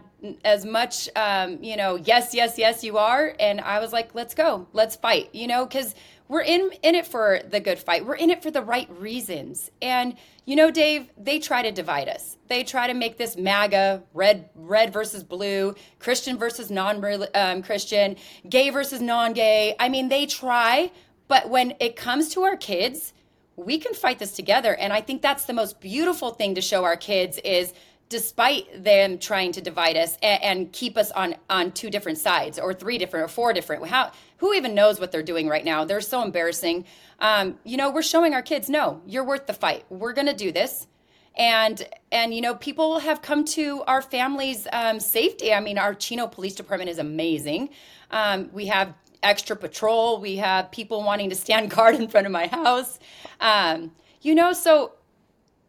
as 0.46 0.66
much, 0.66 1.10
um, 1.18 1.62
you 1.62 1.76
know, 1.76 1.96
yes, 1.96 2.34
yes, 2.34 2.58
yes, 2.58 2.84
you 2.84 2.98
are. 2.98 3.36
And 3.40 3.60
I 3.60 3.80
was 3.80 3.92
like, 3.92 4.16
"Let's 4.16 4.34
go, 4.34 4.66
let's 4.72 4.96
fight," 4.96 5.30
you 5.34 5.46
know, 5.48 5.66
because 5.66 5.94
we're 6.34 6.42
in 6.42 6.72
in 6.82 6.96
it 6.96 7.08
for 7.08 7.40
the 7.50 7.60
good 7.60 7.80
fight. 7.80 8.06
We're 8.06 8.16
in 8.16 8.30
it 8.30 8.44
for 8.44 8.52
the 8.52 8.62
right 8.62 8.90
reasons. 9.00 9.72
And 9.82 10.16
you 10.46 10.56
know, 10.56 10.72
Dave, 10.72 11.10
they 11.18 11.40
try 11.40 11.62
to 11.62 11.72
divide 11.72 12.10
us. 12.10 12.36
They 12.50 12.64
try 12.64 12.88
to 12.88 12.94
make 12.94 13.18
this 13.18 13.38
MAGA 13.38 14.04
red 14.14 14.50
red 14.56 14.92
versus 14.92 15.24
blue, 15.24 15.76
Christian 16.00 16.38
versus 16.38 16.70
non 16.70 17.04
um, 17.36 17.64
Christian, 17.64 18.18
gay 18.50 18.70
versus 18.70 19.00
non 19.00 19.34
gay. 19.34 19.76
I 19.80 19.88
mean, 19.90 20.10
they 20.10 20.26
try 20.26 20.92
but 21.28 21.50
when 21.50 21.74
it 21.80 21.96
comes 21.96 22.30
to 22.30 22.44
our 22.44 22.56
kids, 22.56 23.14
we 23.56 23.78
can 23.78 23.94
fight 23.94 24.20
this 24.20 24.34
together. 24.34 24.76
And 24.76 24.92
I 24.92 25.02
think 25.02 25.22
that's 25.22 25.46
the 25.46 25.54
most 25.54 25.80
beautiful 25.80 26.32
thing 26.32 26.56
to 26.56 26.62
show 26.62 26.84
our 26.84 26.96
kids 26.96 27.40
is 27.44 27.74
despite 28.10 28.84
them 28.84 29.18
trying 29.18 29.52
to 29.52 29.62
divide 29.62 29.98
us 29.98 30.18
and, 30.22 30.44
and, 30.44 30.74
keep 30.74 30.98
us 30.98 31.10
on 31.12 31.36
on 31.50 31.72
two 31.72 31.90
different 31.90 32.18
sides 32.18 32.60
or 32.60 32.74
three 32.74 32.98
different 32.98 33.26
or 33.26 33.28
four 33.28 33.54
different 33.54 33.88
how 33.88 34.12
who 34.38 34.54
even 34.54 34.76
knows 34.76 35.00
what 35.00 35.12
they're 35.12 35.24
doing 35.24 35.48
right 35.48 35.66
now? 35.66 35.86
They're 35.86 36.02
so 36.02 36.22
embarrassing. 36.22 36.86
Um, 37.20 37.58
you 37.64 37.78
know 37.78 37.92
we're 37.92 38.02
showing 38.02 38.34
our 38.34 38.42
kids 38.42 38.70
no 38.70 39.02
you're 39.06 39.24
worth 39.24 39.48
the 39.48 39.54
fight. 39.54 39.86
We're 39.90 40.14
to 40.14 40.34
do 40.34 40.52
this. 40.52 40.88
And 41.36 41.88
and 42.12 42.34
you 42.34 42.42
know 42.42 42.56
people 42.56 43.00
have 43.00 43.22
come 43.22 43.46
to 43.46 43.84
our 43.88 44.02
family's 44.02 44.68
um, 44.72 45.00
safety. 45.00 45.54
I 45.54 45.60
mean 45.60 45.78
our 45.78 45.94
chino 45.94 46.28
police 46.28 46.56
department 46.56 46.90
is 46.90 47.00
amazing. 47.00 47.70
Um, 48.12 48.50
we 48.54 48.68
have 48.68 48.94
extra 49.24 49.56
patrol. 49.56 50.20
We 50.20 50.36
have 50.38 50.70
people 50.72 51.02
wanting 51.04 51.30
to 51.30 51.36
stand 51.36 51.70
guard 51.76 51.96
in 51.96 52.08
front 52.08 52.28
of 52.28 52.32
my 52.32 52.48
house. 52.48 53.00
Um, 53.40 53.92
you 54.22 54.36
know, 54.36 54.54
so 54.54 54.94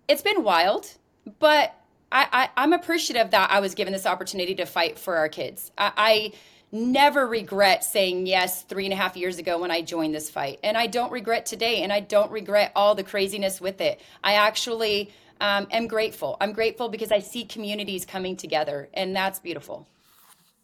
it's 0.09 0.23
been 0.23 0.43
wild, 0.43 0.95
but 1.39 1.75
I, 2.15 2.49
I, 2.57 2.63
am 2.63 2.73
appreciative 2.73 3.33
that 3.33 3.51
I 3.51 3.59
was 3.59 3.75
given 3.75 3.93
this 3.93 4.07
opportunity 4.07 4.55
to 4.55 4.67
fight 4.67 4.99
for 5.01 5.17
our 5.17 5.29
kids. 5.29 5.73
I, 5.77 5.93
I 5.97 6.33
never 6.71 7.27
regret 7.27 7.83
saying 7.85 8.27
yes 8.27 8.63
three 8.63 8.85
and 8.85 8.93
a 8.93 8.97
half 8.97 9.17
years 9.17 9.39
ago 9.39 9.59
when 9.59 9.73
I 9.73 9.83
joined 9.83 10.15
this 10.15 10.31
fight. 10.31 10.61
And 10.63 10.77
I 10.77 10.87
don't 10.87 11.11
regret 11.11 11.45
today, 11.45 11.83
and 11.83 11.93
I 11.93 12.01
don't 12.01 12.31
regret 12.31 12.71
all 12.77 12.95
the 12.95 13.03
craziness 13.03 13.61
with 13.61 13.81
it. 13.81 14.01
I 14.23 14.35
actually 14.35 15.13
um, 15.41 15.67
am 15.73 15.89
grateful. 15.89 16.37
I'm 16.41 16.53
grateful 16.53 16.89
because 16.89 17.11
I 17.11 17.19
see 17.19 17.45
communities 17.45 18.07
coming 18.07 18.37
together, 18.37 18.89
and 18.95 19.15
that's 19.15 19.41
beautiful. 19.41 19.89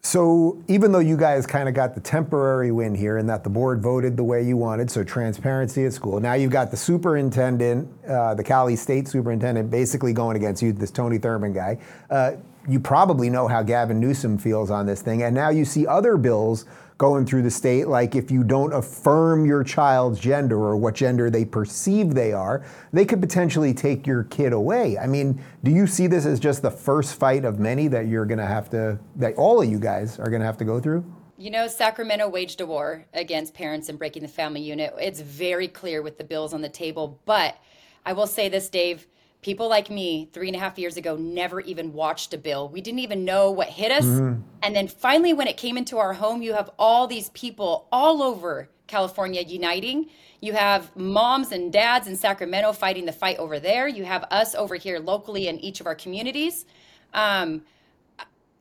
So 0.03 0.61
even 0.67 0.91
though 0.91 0.99
you 0.99 1.15
guys 1.15 1.45
kind 1.45 1.69
of 1.69 1.75
got 1.75 1.93
the 1.93 2.01
temporary 2.01 2.71
win 2.71 2.95
here 2.95 3.19
in 3.19 3.27
that 3.27 3.43
the 3.43 3.51
board 3.51 3.83
voted 3.83 4.17
the 4.17 4.23
way 4.23 4.41
you 4.41 4.57
wanted, 4.57 4.89
so 4.89 5.03
transparency 5.03 5.85
at 5.85 5.93
school, 5.93 6.19
now 6.19 6.33
you've 6.33 6.51
got 6.51 6.71
the 6.71 6.77
superintendent, 6.77 7.87
uh, 8.07 8.33
the 8.33 8.43
Cali 8.43 8.75
State 8.75 9.07
superintendent, 9.07 9.69
basically 9.69 10.11
going 10.11 10.35
against 10.35 10.63
you, 10.63 10.73
this 10.73 10.89
Tony 10.89 11.19
Thurmond 11.19 11.53
guy. 11.53 11.77
Uh, 12.09 12.33
you 12.67 12.79
probably 12.79 13.29
know 13.29 13.47
how 13.47 13.61
Gavin 13.61 13.99
Newsom 13.99 14.39
feels 14.39 14.71
on 14.71 14.87
this 14.87 15.03
thing, 15.03 15.21
and 15.21 15.35
now 15.35 15.49
you 15.49 15.65
see 15.65 15.85
other 15.85 16.17
bills 16.17 16.65
going 17.01 17.25
through 17.25 17.41
the 17.41 17.49
state, 17.49 17.87
like 17.87 18.13
if 18.13 18.29
you 18.29 18.43
don't 18.43 18.71
affirm 18.73 19.43
your 19.43 19.63
child's 19.63 20.19
gender 20.19 20.59
or 20.59 20.77
what 20.77 20.93
gender 20.93 21.31
they 21.31 21.43
perceive 21.43 22.13
they 22.13 22.31
are, 22.31 22.63
they 22.93 23.05
could 23.05 23.19
potentially 23.19 23.73
take 23.73 24.05
your 24.05 24.25
kid 24.25 24.53
away. 24.53 24.99
I 24.99 25.07
mean, 25.07 25.43
do 25.63 25.71
you 25.71 25.87
see 25.87 26.05
this 26.05 26.27
as 26.27 26.39
just 26.39 26.61
the 26.61 26.69
first 26.69 27.15
fight 27.15 27.43
of 27.43 27.57
many 27.57 27.87
that 27.87 28.05
you're 28.05 28.27
going 28.27 28.37
to 28.37 28.45
have 28.45 28.69
to, 28.69 28.99
that 29.15 29.33
all 29.33 29.63
of 29.63 29.67
you 29.67 29.79
guys 29.79 30.19
are 30.19 30.29
going 30.29 30.41
to 30.41 30.45
have 30.45 30.59
to 30.59 30.63
go 30.63 30.79
through? 30.79 31.03
You 31.39 31.49
know, 31.49 31.67
Sacramento 31.67 32.29
waged 32.29 32.61
a 32.61 32.67
war 32.67 33.03
against 33.15 33.55
parents 33.55 33.89
and 33.89 33.97
breaking 33.97 34.21
the 34.21 34.27
family 34.27 34.61
unit. 34.61 34.93
It's 34.99 35.21
very 35.21 35.67
clear 35.67 36.03
with 36.03 36.19
the 36.19 36.23
bills 36.23 36.53
on 36.53 36.61
the 36.61 36.69
table. 36.69 37.19
But 37.25 37.57
I 38.05 38.13
will 38.13 38.27
say 38.27 38.47
this, 38.47 38.69
Dave 38.69 39.07
people 39.41 39.67
like 39.67 39.89
me 39.89 40.29
three 40.33 40.47
and 40.47 40.55
a 40.55 40.59
half 40.59 40.77
years 40.77 40.97
ago 40.97 41.15
never 41.15 41.61
even 41.61 41.93
watched 41.93 42.33
a 42.33 42.37
bill. 42.37 42.69
We 42.69 42.81
didn't 42.81 42.99
even 42.99 43.25
know 43.25 43.51
what 43.51 43.67
hit 43.67 43.91
us. 43.91 44.05
Mm-hmm. 44.05 44.41
And 44.61 44.75
then 44.75 44.87
finally, 44.87 45.33
when 45.33 45.47
it 45.47 45.57
came 45.57 45.77
into 45.77 45.97
our 45.97 46.13
home, 46.13 46.41
you 46.41 46.53
have 46.53 46.69
all 46.77 47.07
these 47.07 47.29
people 47.29 47.87
all 47.91 48.21
over 48.21 48.69
California 48.87 49.41
uniting. 49.41 50.09
You 50.41 50.53
have 50.53 50.95
moms 50.95 51.51
and 51.51 51.71
dads 51.71 52.07
in 52.07 52.15
Sacramento 52.15 52.73
fighting 52.73 53.05
the 53.05 53.11
fight 53.13 53.37
over 53.37 53.59
there. 53.59 53.87
You 53.87 54.03
have 54.05 54.25
us 54.31 54.53
over 54.53 54.75
here 54.75 54.99
locally 54.99 55.47
in 55.47 55.59
each 55.59 55.79
of 55.79 55.87
our 55.87 55.95
communities. 55.95 56.65
Um, 57.13 57.63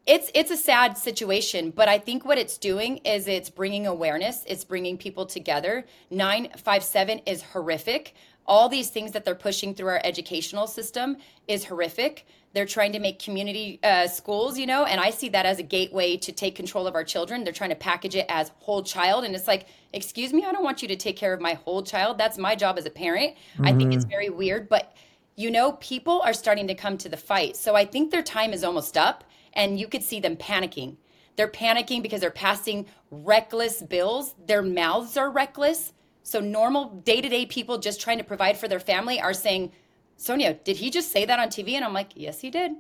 it's 0.06 0.30
it's 0.34 0.50
a 0.50 0.56
sad 0.56 0.96
situation, 0.96 1.70
but 1.70 1.88
I 1.88 1.98
think 1.98 2.24
what 2.24 2.38
it's 2.38 2.58
doing 2.58 2.98
is 2.98 3.28
it's 3.28 3.50
bringing 3.50 3.86
awareness. 3.86 4.44
It's 4.46 4.64
bringing 4.64 4.96
people 4.96 5.26
together. 5.26 5.84
Nine 6.10 6.48
five 6.56 6.82
seven 6.82 7.18
is 7.26 7.42
horrific 7.42 8.14
all 8.46 8.68
these 8.68 8.90
things 8.90 9.12
that 9.12 9.24
they're 9.24 9.34
pushing 9.34 9.74
through 9.74 9.88
our 9.88 10.00
educational 10.04 10.66
system 10.66 11.16
is 11.46 11.64
horrific. 11.64 12.26
They're 12.52 12.66
trying 12.66 12.92
to 12.92 12.98
make 12.98 13.20
community 13.20 13.78
uh, 13.84 14.08
schools, 14.08 14.58
you 14.58 14.66
know, 14.66 14.84
and 14.84 15.00
I 15.00 15.10
see 15.10 15.28
that 15.28 15.46
as 15.46 15.60
a 15.60 15.62
gateway 15.62 16.16
to 16.16 16.32
take 16.32 16.56
control 16.56 16.88
of 16.88 16.96
our 16.96 17.04
children. 17.04 17.44
They're 17.44 17.52
trying 17.52 17.70
to 17.70 17.76
package 17.76 18.16
it 18.16 18.26
as 18.28 18.50
whole 18.58 18.82
child. 18.82 19.24
And 19.24 19.36
it's 19.36 19.46
like, 19.46 19.66
excuse 19.92 20.32
me, 20.32 20.44
I 20.44 20.50
don't 20.50 20.64
want 20.64 20.82
you 20.82 20.88
to 20.88 20.96
take 20.96 21.16
care 21.16 21.32
of 21.32 21.40
my 21.40 21.54
whole 21.54 21.82
child. 21.82 22.18
That's 22.18 22.38
my 22.38 22.56
job 22.56 22.76
as 22.76 22.86
a 22.86 22.90
parent. 22.90 23.34
Mm-hmm. 23.54 23.66
I 23.66 23.72
think 23.72 23.94
it's 23.94 24.04
mm-hmm. 24.04 24.10
very 24.10 24.30
weird, 24.30 24.68
but 24.68 24.96
you 25.36 25.50
know, 25.50 25.72
people 25.72 26.20
are 26.22 26.34
starting 26.34 26.66
to 26.66 26.74
come 26.74 26.98
to 26.98 27.08
the 27.08 27.16
fight. 27.16 27.56
So 27.56 27.76
I 27.76 27.84
think 27.84 28.10
their 28.10 28.22
time 28.22 28.52
is 28.52 28.64
almost 28.64 28.96
up, 28.96 29.24
and 29.54 29.78
you 29.78 29.86
could 29.86 30.02
see 30.02 30.20
them 30.20 30.36
panicking. 30.36 30.96
They're 31.36 31.48
panicking 31.48 32.02
because 32.02 32.20
they're 32.20 32.30
passing 32.30 32.86
reckless 33.10 33.80
bills. 33.80 34.34
Their 34.46 34.60
mouths 34.60 35.16
are 35.16 35.30
reckless 35.30 35.92
so 36.30 36.40
normal 36.40 37.00
day 37.04 37.20
to 37.20 37.28
day 37.28 37.44
people 37.44 37.78
just 37.78 38.00
trying 38.00 38.18
to 38.18 38.24
provide 38.24 38.56
for 38.56 38.68
their 38.68 38.78
family 38.78 39.20
are 39.20 39.34
saying, 39.34 39.72
Sonja, 40.18 40.62
did 40.62 40.76
he 40.76 40.90
just 40.90 41.10
say 41.10 41.24
that 41.24 41.40
on 41.40 41.48
TV? 41.48 41.72
And 41.72 41.84
I'm 41.84 41.92
like, 41.92 42.12
yes, 42.14 42.40
he 42.40 42.50
did. 42.50 42.72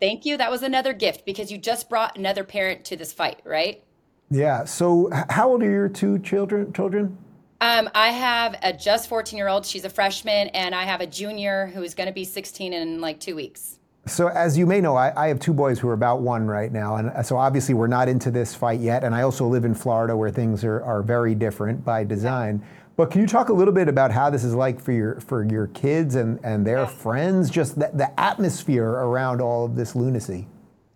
Thank 0.00 0.24
you. 0.24 0.36
That 0.36 0.50
was 0.50 0.62
another 0.62 0.92
gift 0.92 1.24
because 1.24 1.52
you 1.52 1.58
just 1.58 1.88
brought 1.88 2.16
another 2.16 2.42
parent 2.42 2.84
to 2.86 2.96
this 2.96 3.12
fight, 3.12 3.40
right? 3.44 3.84
Yeah. 4.30 4.64
So 4.64 5.10
how 5.28 5.50
old 5.50 5.62
are 5.62 5.70
your 5.70 5.88
two 5.88 6.18
children? 6.18 6.72
Children? 6.72 7.16
Um, 7.60 7.90
I 7.94 8.08
have 8.08 8.56
a 8.62 8.72
just 8.72 9.08
14 9.08 9.36
year 9.36 9.48
old. 9.48 9.66
She's 9.66 9.84
a 9.84 9.90
freshman, 9.90 10.48
and 10.48 10.74
I 10.74 10.84
have 10.84 11.02
a 11.02 11.06
junior 11.06 11.66
who 11.66 11.82
is 11.82 11.94
going 11.94 12.06
to 12.06 12.12
be 12.12 12.24
16 12.24 12.72
in 12.72 13.00
like 13.00 13.20
two 13.20 13.36
weeks. 13.36 13.78
So, 14.06 14.28
as 14.28 14.56
you 14.56 14.64
may 14.64 14.80
know, 14.80 14.96
I, 14.96 15.12
I, 15.24 15.28
have 15.28 15.38
two 15.40 15.52
boys 15.52 15.78
who 15.78 15.86
are 15.88 15.92
about 15.92 16.22
one 16.22 16.46
right 16.46 16.72
now. 16.72 16.96
And 16.96 17.24
so, 17.24 17.36
obviously, 17.36 17.74
we're 17.74 17.86
not 17.86 18.08
into 18.08 18.30
this 18.30 18.54
fight 18.54 18.80
yet. 18.80 19.04
And 19.04 19.14
I 19.14 19.22
also 19.22 19.46
live 19.46 19.66
in 19.66 19.74
Florida 19.74 20.16
where 20.16 20.30
things 20.30 20.64
are, 20.64 20.82
are 20.82 21.02
very 21.02 21.34
different 21.34 21.84
by 21.84 22.04
design. 22.04 22.64
But 23.00 23.10
can 23.10 23.22
you 23.22 23.26
talk 23.26 23.48
a 23.48 23.52
little 23.54 23.72
bit 23.72 23.88
about 23.88 24.10
how 24.10 24.28
this 24.28 24.44
is 24.44 24.54
like 24.54 24.78
for 24.78 24.92
your, 24.92 25.20
for 25.20 25.42
your 25.42 25.68
kids 25.68 26.16
and, 26.16 26.38
and 26.42 26.66
their 26.66 26.86
friends? 26.86 27.48
Just 27.48 27.78
the, 27.78 27.90
the 27.94 28.20
atmosphere 28.20 28.90
around 28.90 29.40
all 29.40 29.64
of 29.64 29.74
this 29.74 29.96
lunacy. 29.96 30.46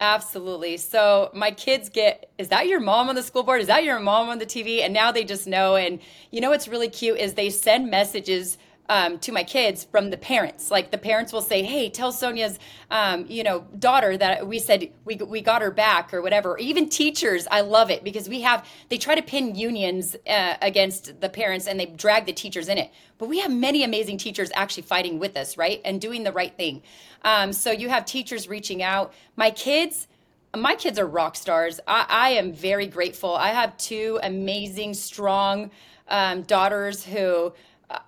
Absolutely. 0.01 0.77
So 0.77 1.31
my 1.33 1.51
kids 1.51 1.89
get, 1.89 2.31
is 2.37 2.49
that 2.49 2.69
your 2.69 2.79
mom 2.79 3.09
on 3.09 3.15
the 3.15 3.23
school 3.23 3.43
board? 3.43 3.63
Is 3.63 3.69
that 3.69 3.85
your 3.85 3.99
mom 4.01 4.29
on 4.29 4.37
the 4.37 4.45
TV? 4.45 4.83
And 4.83 4.93
now 4.93 5.13
they 5.13 5.25
just 5.25 5.47
know. 5.47 5.77
And 5.77 5.99
you 6.31 6.43
know 6.43 6.51
what's 6.51 6.69
really 6.69 6.91
cute 6.91 7.19
is 7.19 7.33
they 7.33 7.49
send 7.49 7.91
messages 7.91 8.59
um, 8.89 9.19
to 9.21 9.33
my 9.33 9.43
kids 9.43 9.85
from 9.85 10.11
the 10.11 10.17
parents. 10.17 10.71
Like 10.71 10.91
the 10.91 10.99
parents 10.99 11.33
will 11.33 11.43
say, 11.43 11.63
"Hey, 11.63 11.89
tell 11.89 12.13
Sonja's, 12.13 12.59
um, 12.91 13.27
you 13.29 13.43
know, 13.43 13.67
daughter 13.79 14.17
that 14.17 14.47
we 14.47 14.59
said 14.59 14.91
we 15.05 15.17
we 15.17 15.41
got 15.41 15.63
her 15.63 15.71
back 15.71 16.13
or 16.13 16.21
whatever." 16.23 16.59
Even 16.59 16.89
teachers, 16.89 17.47
I 17.51 17.63
love 17.63 17.91
it 17.91 18.05
because 18.05 18.29
we 18.29 18.43
have 18.43 18.67
they 18.89 18.99
try 18.99 19.15
to 19.15 19.23
pin 19.23 19.55
unions 19.55 20.17
uh, 20.29 20.57
against 20.61 21.21
the 21.21 21.29
parents 21.29 21.67
and 21.67 21.79
they 21.79 21.87
drag 21.87 22.27
the 22.27 22.33
teachers 22.33 22.69
in 22.69 22.79
it. 22.79 22.91
But 23.19 23.29
we 23.29 23.41
have 23.41 23.53
many 23.53 23.85
amazing 23.85 24.19
teachers 24.19 24.51
actually 24.55 24.83
fighting 24.85 25.19
with 25.19 25.37
us, 25.37 25.57
right, 25.57 25.81
and 25.85 26.01
doing 26.01 26.25
the 26.25 26.33
right 26.33 26.55
thing. 26.57 26.83
Um, 27.23 27.53
so 27.53 27.71
you 27.71 27.89
have 27.89 28.05
teachers 28.05 28.49
reaching 28.49 28.83
out. 28.83 29.13
My 29.37 29.51
kids. 29.51 30.09
My 30.57 30.77
kids 30.77 31.01
are 31.01 31.07
rock 31.07 31.35
stars. 31.35 31.81
I, 31.85 32.07
I 32.09 32.31
am 32.31 32.53
very 32.53 32.87
grateful. 32.87 33.35
I 33.35 33.49
have 33.49 33.77
two 33.77 34.21
amazing, 34.23 34.95
strong 34.95 35.73
um, 36.07 36.43
daughters 36.43 37.05
who 37.05 37.53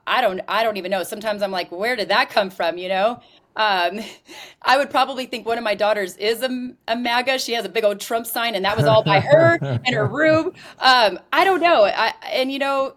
I 0.07 0.21
don't 0.21 0.41
I 0.49 0.63
don't 0.63 0.77
even 0.77 0.91
know. 0.91 1.03
Sometimes 1.03 1.43
I'm 1.43 1.51
like, 1.51 1.71
where 1.71 1.97
did 1.97 2.09
that 2.09 2.31
come 2.31 2.51
from? 2.51 2.79
You 2.79 2.89
know. 2.89 3.21
Um, 3.57 4.01
I 4.63 4.77
would 4.77 4.91
probably 4.91 5.27
think 5.27 5.47
one 5.47 5.59
of 5.59 5.65
my 5.65 5.75
daughters 5.75 6.17
is 6.17 6.43
a, 6.43 6.73
a 6.89 6.97
MAGA. 6.97 7.39
She 7.39 7.55
has 7.55 7.65
a 7.65 7.69
big 7.69 7.85
old 7.85 8.01
Trump 8.01 8.27
sign, 8.27 8.55
and 8.55 8.65
that 8.65 8.77
was 8.77 8.87
all 8.87 9.03
by 9.03 9.21
her 9.21 9.57
in 9.85 9.95
her 9.95 10.07
room. 10.07 10.53
Um, 10.79 11.19
I 11.33 11.45
don't 11.45 11.61
know. 11.61 11.85
I, 11.85 12.13
and 12.33 12.53
you 12.53 12.59
know, 12.59 12.97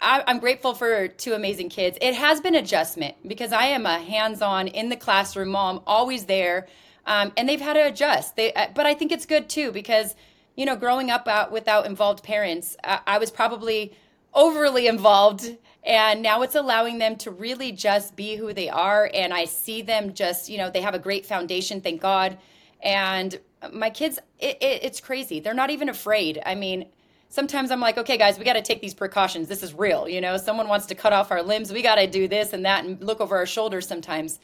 I, 0.00 0.24
am 0.26 0.38
grateful 0.38 0.74
for 0.74 1.08
two 1.08 1.34
amazing 1.34 1.68
kids. 1.68 1.98
It 2.00 2.14
has 2.14 2.40
been 2.40 2.54
adjustment 2.54 3.16
because 3.26 3.52
I 3.52 3.66
am 3.66 3.84
a 3.84 3.98
hands-on 3.98 4.68
in 4.68 4.88
the 4.88 4.96
classroom 4.96 5.50
mom, 5.50 5.82
always 5.86 6.24
there, 6.24 6.68
um, 7.06 7.32
and 7.36 7.48
they've 7.48 7.60
had 7.60 7.74
to 7.74 7.86
adjust. 7.86 8.36
They, 8.36 8.52
uh, 8.54 8.68
but 8.74 8.86
I 8.86 8.94
think 8.94 9.12
it's 9.12 9.26
good 9.26 9.48
too 9.48 9.72
because 9.72 10.14
you 10.56 10.66
know, 10.66 10.76
growing 10.76 11.10
up 11.10 11.26
out 11.28 11.50
without 11.50 11.86
involved 11.86 12.22
parents, 12.22 12.76
I, 12.84 13.00
I 13.06 13.18
was 13.18 13.30
probably 13.30 13.92
overly 14.34 14.86
involved 14.86 15.56
and 15.84 16.22
now 16.22 16.42
it's 16.42 16.54
allowing 16.54 16.98
them 16.98 17.16
to 17.16 17.30
really 17.30 17.72
just 17.72 18.14
be 18.14 18.36
who 18.36 18.52
they 18.52 18.68
are 18.68 19.10
and 19.12 19.32
i 19.32 19.44
see 19.44 19.82
them 19.82 20.14
just 20.14 20.48
you 20.48 20.58
know 20.58 20.70
they 20.70 20.80
have 20.80 20.94
a 20.94 20.98
great 20.98 21.26
foundation 21.26 21.80
thank 21.80 22.00
god 22.00 22.38
and 22.82 23.38
my 23.70 23.90
kids, 23.90 24.18
it, 24.38 24.56
it, 24.60 24.84
it's 24.84 25.00
crazy. 25.00 25.40
They're 25.40 25.54
not 25.54 25.70
even 25.70 25.88
afraid. 25.88 26.40
I 26.44 26.54
mean, 26.54 26.86
sometimes 27.28 27.70
I'm 27.70 27.80
like, 27.80 27.98
okay, 27.98 28.16
guys, 28.16 28.38
we 28.38 28.44
got 28.44 28.54
to 28.54 28.62
take 28.62 28.80
these 28.80 28.94
precautions. 28.94 29.48
This 29.48 29.62
is 29.62 29.74
real. 29.74 30.08
You 30.08 30.20
know, 30.20 30.36
someone 30.36 30.68
wants 30.68 30.86
to 30.86 30.94
cut 30.94 31.12
off 31.12 31.30
our 31.30 31.42
limbs. 31.42 31.72
We 31.72 31.82
got 31.82 31.96
to 31.96 32.06
do 32.06 32.26
this 32.26 32.52
and 32.52 32.64
that 32.64 32.84
and 32.84 33.02
look 33.02 33.20
over 33.20 33.36
our 33.36 33.46
shoulders 33.46 33.86
sometimes. 33.86 34.40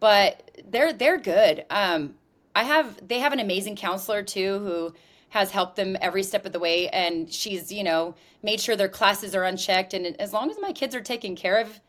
But 0.00 0.50
they're 0.68 0.92
they're 0.92 1.18
good. 1.18 1.64
Um, 1.70 2.14
I 2.56 2.64
have 2.64 3.06
they 3.06 3.20
have 3.20 3.32
an 3.32 3.40
amazing 3.40 3.76
counselor 3.76 4.22
too 4.22 4.58
who 4.58 4.94
has 5.32 5.50
helped 5.50 5.76
them 5.76 5.96
every 6.02 6.22
step 6.22 6.44
of 6.44 6.52
the 6.52 6.58
way, 6.58 6.88
and 6.90 7.32
she's 7.32 7.72
you 7.72 7.82
know 7.82 8.14
made 8.42 8.60
sure 8.60 8.76
their 8.76 8.88
classes 8.88 9.34
are 9.34 9.44
unchecked. 9.44 9.94
And 9.94 10.20
as 10.20 10.32
long 10.32 10.50
as 10.50 10.58
my 10.60 10.72
kids 10.72 10.94
are 10.94 11.00
taken 11.00 11.34
care 11.34 11.58
of, 11.58 11.80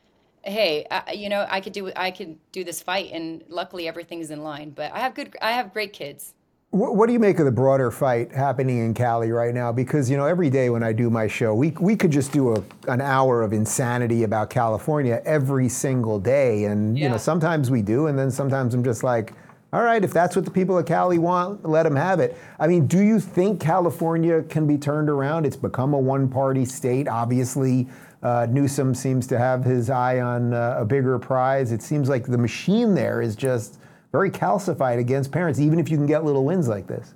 hey, 0.44 0.88
I, 0.90 1.12
you 1.12 1.28
know 1.28 1.46
I 1.50 1.60
could 1.60 1.74
do 1.74 1.92
I 1.94 2.12
could 2.12 2.38
do 2.54 2.64
this 2.64 2.82
fight, 2.82 3.12
and 3.12 3.44
luckily 3.50 3.86
everything's 3.88 4.32
in 4.32 4.44
line. 4.44 4.70
But 4.70 4.94
I 4.94 5.00
have 5.00 5.14
good 5.14 5.36
I 5.42 5.52
have 5.52 5.74
great 5.74 5.92
kids. 5.92 6.34
What, 6.70 6.96
what, 6.96 7.06
do 7.06 7.14
you 7.14 7.20
make 7.20 7.38
of 7.38 7.46
the 7.46 7.52
broader 7.52 7.92
fight 7.92 8.32
happening 8.32 8.80
in 8.80 8.96
Cali 8.96 9.32
right 9.32 9.54
now? 9.54 9.72
Because 9.72 10.10
you 10.10 10.18
know, 10.18 10.26
every 10.26 10.50
day 10.50 10.72
when 10.72 10.82
I 10.82 10.94
do 10.94 11.10
my 11.10 11.28
show, 11.28 11.54
we 11.54 11.72
we 11.82 11.98
could 11.98 12.12
just 12.12 12.32
do 12.32 12.56
a, 12.56 12.64
an 12.88 13.02
hour 13.02 13.44
of 13.44 13.52
insanity 13.52 14.24
about 14.24 14.50
California 14.50 15.22
every 15.26 15.68
single 15.68 16.18
day, 16.18 16.64
and 16.64 16.98
yeah. 16.98 17.04
you 17.04 17.10
know, 17.10 17.18
sometimes 17.18 17.70
we 17.70 17.82
do, 17.82 18.08
and 18.08 18.18
then 18.18 18.32
sometimes 18.32 18.74
I'm 18.74 18.86
just 18.86 19.04
like, 19.04 19.34
all 19.74 19.82
right, 19.82 20.04
if 20.04 20.14
that's 20.14 20.36
what 20.36 20.46
the 20.46 20.52
people 20.52 20.78
of 20.78 20.86
Cali 20.86 21.18
want, 21.18 21.68
let 21.68 21.82
them 21.84 21.96
have 21.96 22.20
it. 22.20 22.38
I 22.60 22.68
mean, 22.68 22.86
do 22.86 23.00
you 23.00 23.20
think 23.20 23.60
California 23.60 24.44
can 24.44 24.68
be 24.68 24.78
turned 24.78 25.10
around? 25.10 25.48
It's 25.48 25.56
become 25.56 25.96
a 25.96 26.00
one-party 26.00 26.66
state. 26.66 27.08
Obviously, 27.08 27.88
uh, 28.22 28.46
Newsom 28.52 28.94
seems 28.94 29.26
to 29.28 29.40
have 29.40 29.64
his 29.64 29.90
eye 29.90 30.20
on 30.20 30.54
uh, 30.54 30.76
a 30.78 30.86
bigger 30.86 31.18
prize. 31.18 31.72
It 31.72 31.82
seems 31.82 32.08
like 32.08 32.28
the 32.28 32.38
machine 32.38 32.94
there 32.94 33.20
is 33.20 33.36
just 33.36 33.80
very 34.12 34.30
calcified 34.30 35.00
against 35.00 35.32
parents, 35.32 35.60
even 35.60 35.80
if 35.80 35.90
you 35.90 35.98
can 35.98 36.06
get 36.06 36.24
little 36.24 36.46
wins 36.46 36.68
like 36.68 36.86
this. 36.86 37.16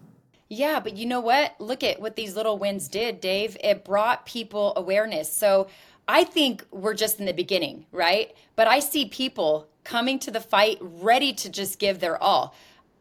Yeah, 0.50 0.80
but 0.80 0.98
you 0.98 1.06
know 1.06 1.20
what? 1.20 1.54
Look 1.60 1.84
at 1.84 2.02
what 2.02 2.16
these 2.16 2.36
little 2.36 2.58
wins 2.58 2.88
did, 2.88 3.22
Dave. 3.22 3.56
It 3.64 3.86
brought 3.86 4.26
people 4.26 4.74
awareness. 4.76 5.32
So 5.32 5.68
I 6.08 6.24
think 6.24 6.66
we're 6.72 6.96
just 6.96 7.20
in 7.20 7.28
the 7.28 7.34
beginning, 7.34 7.86
right? 7.92 8.36
But 8.56 8.68
I 8.68 8.80
see 8.80 9.06
people 9.06 9.68
coming 9.88 10.20
to 10.20 10.32
the 10.32 10.42
fight 10.42 10.78
ready 10.82 11.32
to 11.32 11.50
just 11.50 11.80
give 11.80 12.00
their 12.00 12.22
all. 12.22 12.54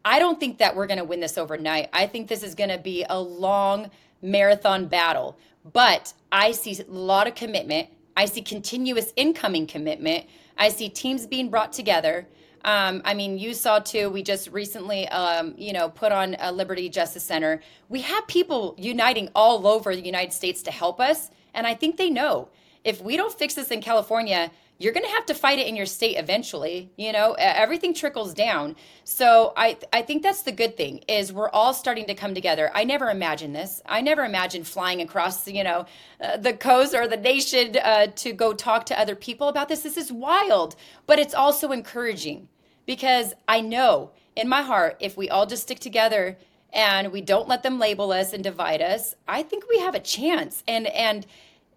I 0.05 0.19
don't 0.19 0.39
think 0.39 0.59
that 0.59 0.73
we're 0.73 0.87
going 0.87 0.99
to 0.99 1.03
win 1.03 1.19
this 1.19 1.37
overnight. 1.37 1.89
I 1.91 2.07
think 2.07 2.29
this 2.29 2.43
is 2.43 2.55
going 2.55 2.69
to 2.69 2.77
be 2.77 3.05
a 3.09 3.19
long 3.19 3.91
marathon 4.21 4.87
battle. 4.87 5.37
But 5.73 6.13
I 6.31 6.53
see 6.53 6.79
a 6.79 6.89
lot 6.89 7.27
of 7.27 7.35
commitment. 7.35 7.89
I 8.15 8.25
see 8.25 8.41
continuous 8.41 9.11
incoming 9.17 9.67
commitment. 9.67 10.27
I 10.57 10.69
see 10.69 10.87
teams 10.87 11.27
being 11.27 11.49
brought 11.49 11.73
together. 11.73 12.25
Um, 12.63 13.01
I 13.03 13.13
mean, 13.13 13.37
you 13.37 13.53
saw 13.53 13.79
too. 13.79 14.09
We 14.09 14.23
just 14.23 14.49
recently, 14.51 15.09
um, 15.09 15.55
you 15.57 15.73
know, 15.73 15.89
put 15.89 16.13
on 16.13 16.37
a 16.39 16.53
Liberty 16.53 16.87
Justice 16.87 17.23
Center. 17.23 17.61
We 17.89 18.01
have 18.01 18.25
people 18.27 18.75
uniting 18.77 19.29
all 19.35 19.67
over 19.67 19.93
the 19.93 20.05
United 20.05 20.31
States 20.31 20.61
to 20.63 20.71
help 20.71 20.99
us, 21.01 21.31
and 21.53 21.67
I 21.67 21.75
think 21.75 21.97
they 21.97 22.09
know 22.09 22.49
if 22.87 23.01
we 23.01 23.17
don't 23.17 23.37
fix 23.37 23.53
this 23.53 23.69
in 23.69 23.81
California, 23.81 24.49
you're 24.79 24.93
going 24.93 25.05
to 25.05 25.11
have 25.11 25.25
to 25.25 25.33
fight 25.33 25.59
it 25.59 25.67
in 25.67 25.75
your 25.75 25.85
state 25.85 26.17
eventually 26.17 26.91
you 26.97 27.11
know? 27.11 27.33
Everything 27.33 27.93
trickles 27.93 28.33
down. 28.33 28.75
So 29.03 29.53
i 29.55 29.77
i 29.93 30.01
think 30.01 30.23
that's 30.23 30.43
the 30.43 30.51
good 30.51 30.77
thing 30.77 31.03
is 31.07 31.33
we're 31.33 31.49
all 31.49 31.73
starting 31.73 32.05
to 32.07 32.13
come 32.13 32.33
together. 32.33 32.71
I 32.73 32.83
never 32.83 33.09
imagined 33.09 33.55
this. 33.55 33.81
I 33.85 34.01
never 34.01 34.23
imagined 34.25 34.67
flying 34.67 35.01
across 35.01 35.47
you 35.47 35.63
know 35.63 35.85
uh, 36.21 36.37
the 36.37 36.53
coast 36.53 36.93
or 36.93 37.07
the 37.07 37.17
nation 37.17 37.75
uh, 37.77 38.07
to 38.07 38.33
go 38.33 38.53
talk 38.53 38.85
to 38.87 38.99
other 38.99 39.15
people 39.15 39.47
about 39.47 39.69
this. 39.69 39.81
This 39.81 39.97
is 39.97 40.11
wild 40.11 40.75
but 41.05 41.19
it's 41.19 41.33
also 41.33 41.71
encouraging 41.71 42.47
because 42.85 43.33
i 43.47 43.59
know 43.61 44.11
in 44.35 44.47
my 44.47 44.61
heart 44.61 44.97
if 44.99 45.17
we 45.17 45.29
all 45.29 45.45
just 45.45 45.63
stick 45.63 45.79
together 45.79 46.37
and 46.73 47.11
we 47.11 47.21
don't 47.21 47.47
let 47.47 47.63
them 47.63 47.79
label 47.79 48.11
us 48.11 48.33
and 48.33 48.43
divide 48.43 48.81
us 48.81 49.15
i 49.27 49.41
think 49.43 49.63
we 49.69 49.79
have 49.79 49.95
a 49.95 49.99
chance. 49.99 50.63
And 50.67 50.87
and 50.87 51.25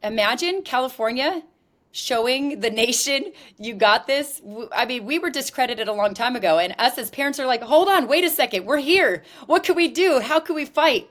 imagine 0.02 0.62
california 0.62 1.42
showing 1.92 2.60
the 2.60 2.70
nation 2.70 3.32
you 3.58 3.74
got 3.74 4.06
this. 4.06 4.40
I 4.72 4.86
mean 4.86 5.04
we 5.04 5.18
were 5.18 5.30
discredited 5.30 5.88
a 5.88 5.92
long 5.92 6.14
time 6.14 6.36
ago 6.36 6.58
and 6.58 6.74
us 6.78 6.98
as 6.98 7.10
parents 7.10 7.40
are 7.40 7.46
like 7.46 7.62
hold 7.62 7.88
on 7.88 8.06
wait 8.06 8.24
a 8.24 8.30
second 8.30 8.64
we're 8.64 8.78
here. 8.78 9.22
What 9.46 9.64
can 9.64 9.76
we 9.76 9.88
do? 9.88 10.20
How 10.20 10.40
can 10.40 10.54
we 10.54 10.64
fight? 10.64 11.08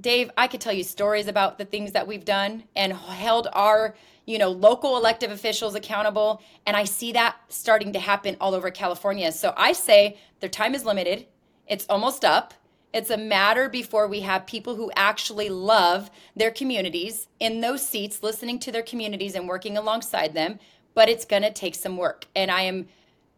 Dave 0.00 0.30
i 0.36 0.46
could 0.48 0.60
tell 0.60 0.72
you 0.72 0.82
stories 0.82 1.28
about 1.28 1.58
the 1.58 1.64
things 1.64 1.92
that 1.92 2.06
we've 2.06 2.24
done 2.24 2.64
and 2.74 2.92
held 2.92 3.48
our 3.52 3.94
you 4.26 4.36
know 4.36 4.50
local 4.50 4.96
elective 4.96 5.30
officials 5.30 5.74
accountable 5.74 6.42
and 6.66 6.76
i 6.76 6.84
see 6.84 7.12
that 7.12 7.36
starting 7.48 7.92
to 7.92 8.00
happen 8.00 8.36
all 8.40 8.54
over 8.54 8.70
california. 8.70 9.30
So 9.32 9.54
i 9.56 9.72
say 9.72 10.18
their 10.40 10.50
time 10.50 10.74
is 10.74 10.84
limited. 10.84 11.26
It's 11.68 11.86
almost 11.88 12.24
up 12.24 12.52
it's 12.92 13.10
a 13.10 13.16
matter 13.16 13.68
before 13.68 14.06
we 14.06 14.20
have 14.20 14.46
people 14.46 14.76
who 14.76 14.90
actually 14.96 15.48
love 15.48 16.10
their 16.36 16.50
communities 16.50 17.28
in 17.40 17.60
those 17.60 17.86
seats, 17.86 18.22
listening 18.22 18.58
to 18.60 18.72
their 18.72 18.82
communities 18.82 19.34
and 19.34 19.48
working 19.48 19.76
alongside 19.76 20.34
them. 20.34 20.58
But 20.94 21.08
it's 21.08 21.24
going 21.24 21.42
to 21.42 21.52
take 21.52 21.74
some 21.74 21.96
work. 21.96 22.26
And 22.36 22.50
I 22.50 22.62
am 22.62 22.86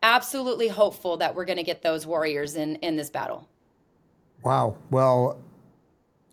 absolutely 0.02 0.68
hopeful 0.68 1.16
that 1.18 1.34
we're 1.34 1.44
going 1.44 1.56
to 1.56 1.62
get 1.62 1.82
those 1.82 2.04
warriors 2.06 2.56
in, 2.56 2.76
in 2.76 2.96
this 2.96 3.10
battle. 3.10 3.48
Wow. 4.42 4.76
Well, 4.90 5.38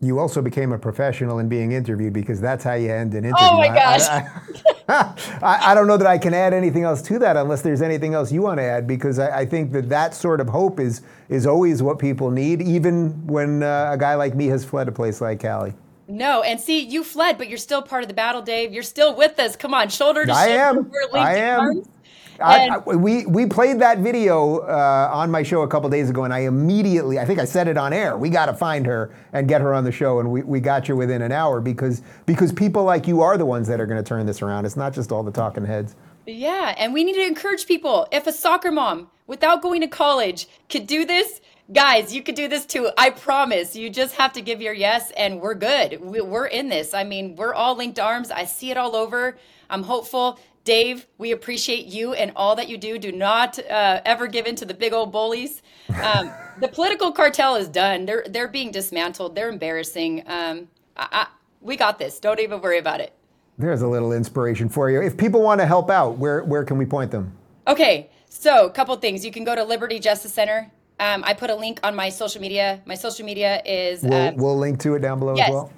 you 0.00 0.18
also 0.18 0.42
became 0.42 0.72
a 0.72 0.78
professional 0.78 1.38
in 1.38 1.48
being 1.48 1.72
interviewed 1.72 2.12
because 2.12 2.40
that's 2.40 2.64
how 2.64 2.74
you 2.74 2.90
end 2.90 3.14
an 3.14 3.24
interview. 3.24 3.46
Oh 3.48 3.56
my 3.56 3.68
gosh. 3.68 4.02
I, 4.02 4.28
I, 4.66 4.71
I, 4.88 5.58
I, 5.62 5.74
don't 5.74 5.86
know 5.86 5.96
that 5.96 6.06
I 6.06 6.18
can 6.18 6.34
add 6.34 6.52
anything 6.52 6.82
else 6.84 7.02
to 7.02 7.18
that 7.20 7.36
unless 7.36 7.62
there's 7.62 7.82
anything 7.82 8.14
else 8.14 8.32
you 8.32 8.42
want 8.42 8.58
to 8.58 8.64
add 8.64 8.86
because 8.86 9.18
I, 9.18 9.46
think 9.46 9.72
that 9.72 9.88
that 9.88 10.14
sort 10.14 10.40
of 10.40 10.48
hope 10.48 10.80
is, 10.80 11.02
is 11.28 11.46
always 11.46 11.82
what 11.82 11.98
people 11.98 12.30
need, 12.30 12.62
even 12.62 13.26
when 13.26 13.62
uh, 13.62 13.90
a 13.92 13.98
guy 13.98 14.14
like 14.14 14.34
me 14.34 14.46
has 14.46 14.64
fled 14.64 14.88
a 14.88 14.92
place 14.92 15.20
like 15.20 15.40
Cali. 15.40 15.74
No, 16.08 16.42
and 16.42 16.60
see, 16.60 16.80
you 16.80 17.04
fled, 17.04 17.38
but 17.38 17.48
you're 17.48 17.58
still 17.58 17.80
part 17.80 18.02
of 18.02 18.08
the 18.08 18.14
battle, 18.14 18.42
Dave. 18.42 18.72
You're 18.72 18.82
still 18.82 19.14
with 19.14 19.38
us. 19.38 19.56
Come 19.56 19.72
on, 19.72 19.88
shoulder 19.88 20.26
to 20.26 20.32
I 20.32 20.48
shoulder. 20.48 20.90
Am. 21.14 21.14
I 21.14 21.34
am. 21.36 21.60
Arms. 21.60 21.88
I, 22.42 22.68
I, 22.68 22.78
we 22.78 23.26
we 23.26 23.46
played 23.46 23.80
that 23.80 23.98
video 23.98 24.58
uh, 24.58 25.10
on 25.12 25.30
my 25.30 25.42
show 25.42 25.62
a 25.62 25.68
couple 25.68 25.88
days 25.88 26.10
ago, 26.10 26.24
and 26.24 26.32
I 26.32 26.40
immediately, 26.40 27.18
I 27.18 27.24
think 27.24 27.38
I 27.38 27.44
said 27.44 27.68
it 27.68 27.76
on 27.76 27.92
air. 27.92 28.16
We 28.16 28.28
got 28.28 28.46
to 28.46 28.54
find 28.54 28.84
her 28.86 29.14
and 29.32 29.48
get 29.48 29.60
her 29.60 29.72
on 29.74 29.84
the 29.84 29.92
show, 29.92 30.20
and 30.20 30.30
we, 30.30 30.42
we 30.42 30.60
got 30.60 30.88
you 30.88 30.96
within 30.96 31.22
an 31.22 31.32
hour 31.32 31.60
because 31.60 32.02
because 32.26 32.52
people 32.52 32.84
like 32.84 33.06
you 33.06 33.20
are 33.20 33.38
the 33.38 33.46
ones 33.46 33.68
that 33.68 33.80
are 33.80 33.86
going 33.86 34.02
to 34.02 34.08
turn 34.08 34.26
this 34.26 34.42
around. 34.42 34.66
It's 34.66 34.76
not 34.76 34.92
just 34.92 35.12
all 35.12 35.22
the 35.22 35.32
talking 35.32 35.64
heads. 35.64 35.94
Yeah, 36.26 36.74
and 36.78 36.92
we 36.92 37.04
need 37.04 37.14
to 37.14 37.26
encourage 37.26 37.66
people. 37.66 38.06
If 38.12 38.26
a 38.26 38.32
soccer 38.32 38.70
mom, 38.70 39.08
without 39.26 39.62
going 39.62 39.80
to 39.80 39.88
college, 39.88 40.46
could 40.68 40.86
do 40.86 41.04
this, 41.04 41.40
guys, 41.72 42.14
you 42.14 42.22
could 42.22 42.36
do 42.36 42.48
this 42.48 42.64
too. 42.64 42.90
I 42.96 43.10
promise. 43.10 43.74
You 43.74 43.90
just 43.90 44.14
have 44.14 44.32
to 44.34 44.40
give 44.40 44.62
your 44.62 44.74
yes, 44.74 45.10
and 45.16 45.40
we're 45.40 45.54
good. 45.54 46.00
We're 46.00 46.46
in 46.46 46.68
this. 46.68 46.94
I 46.94 47.04
mean, 47.04 47.34
we're 47.36 47.54
all 47.54 47.76
linked 47.76 47.98
arms. 47.98 48.30
I 48.30 48.44
see 48.44 48.70
it 48.70 48.76
all 48.76 48.94
over. 48.94 49.36
I'm 49.68 49.82
hopeful. 49.82 50.38
Dave, 50.64 51.06
we 51.18 51.32
appreciate 51.32 51.86
you 51.86 52.12
and 52.14 52.32
all 52.36 52.54
that 52.56 52.68
you 52.68 52.78
do. 52.78 52.98
Do 52.98 53.10
not 53.10 53.58
uh, 53.58 54.00
ever 54.04 54.28
give 54.28 54.46
in 54.46 54.54
to 54.56 54.64
the 54.64 54.74
big 54.74 54.92
old 54.92 55.10
bullies. 55.10 55.62
Um, 56.02 56.30
the 56.60 56.68
political 56.68 57.10
cartel 57.10 57.56
is 57.56 57.68
done. 57.68 58.06
They're 58.06 58.24
they're 58.28 58.48
being 58.48 58.70
dismantled. 58.70 59.34
They're 59.34 59.48
embarrassing. 59.48 60.22
Um, 60.26 60.68
I, 60.96 61.08
I, 61.12 61.26
we 61.60 61.76
got 61.76 61.98
this. 61.98 62.20
Don't 62.20 62.38
even 62.38 62.60
worry 62.60 62.78
about 62.78 63.00
it. 63.00 63.12
There's 63.58 63.82
a 63.82 63.88
little 63.88 64.12
inspiration 64.12 64.68
for 64.68 64.90
you. 64.90 65.02
If 65.02 65.16
people 65.16 65.42
want 65.42 65.60
to 65.60 65.66
help 65.66 65.90
out, 65.90 66.18
where 66.18 66.44
where 66.44 66.64
can 66.64 66.78
we 66.78 66.86
point 66.86 67.10
them? 67.10 67.36
Okay, 67.66 68.10
so 68.28 68.66
a 68.66 68.70
couple 68.70 68.94
things. 68.96 69.24
You 69.24 69.32
can 69.32 69.44
go 69.44 69.56
to 69.56 69.64
Liberty 69.64 69.98
Justice 69.98 70.32
Center. 70.32 70.70
Um, 71.00 71.24
I 71.24 71.34
put 71.34 71.50
a 71.50 71.56
link 71.56 71.80
on 71.82 71.96
my 71.96 72.08
social 72.08 72.40
media. 72.40 72.80
My 72.86 72.94
social 72.94 73.26
media 73.26 73.60
is. 73.66 74.02
We'll, 74.02 74.14
uh, 74.14 74.32
we'll 74.36 74.58
link 74.58 74.78
to 74.80 74.94
it 74.94 75.00
down 75.00 75.18
below 75.18 75.34
yes. 75.34 75.48
as 75.48 75.54
well 75.54 75.72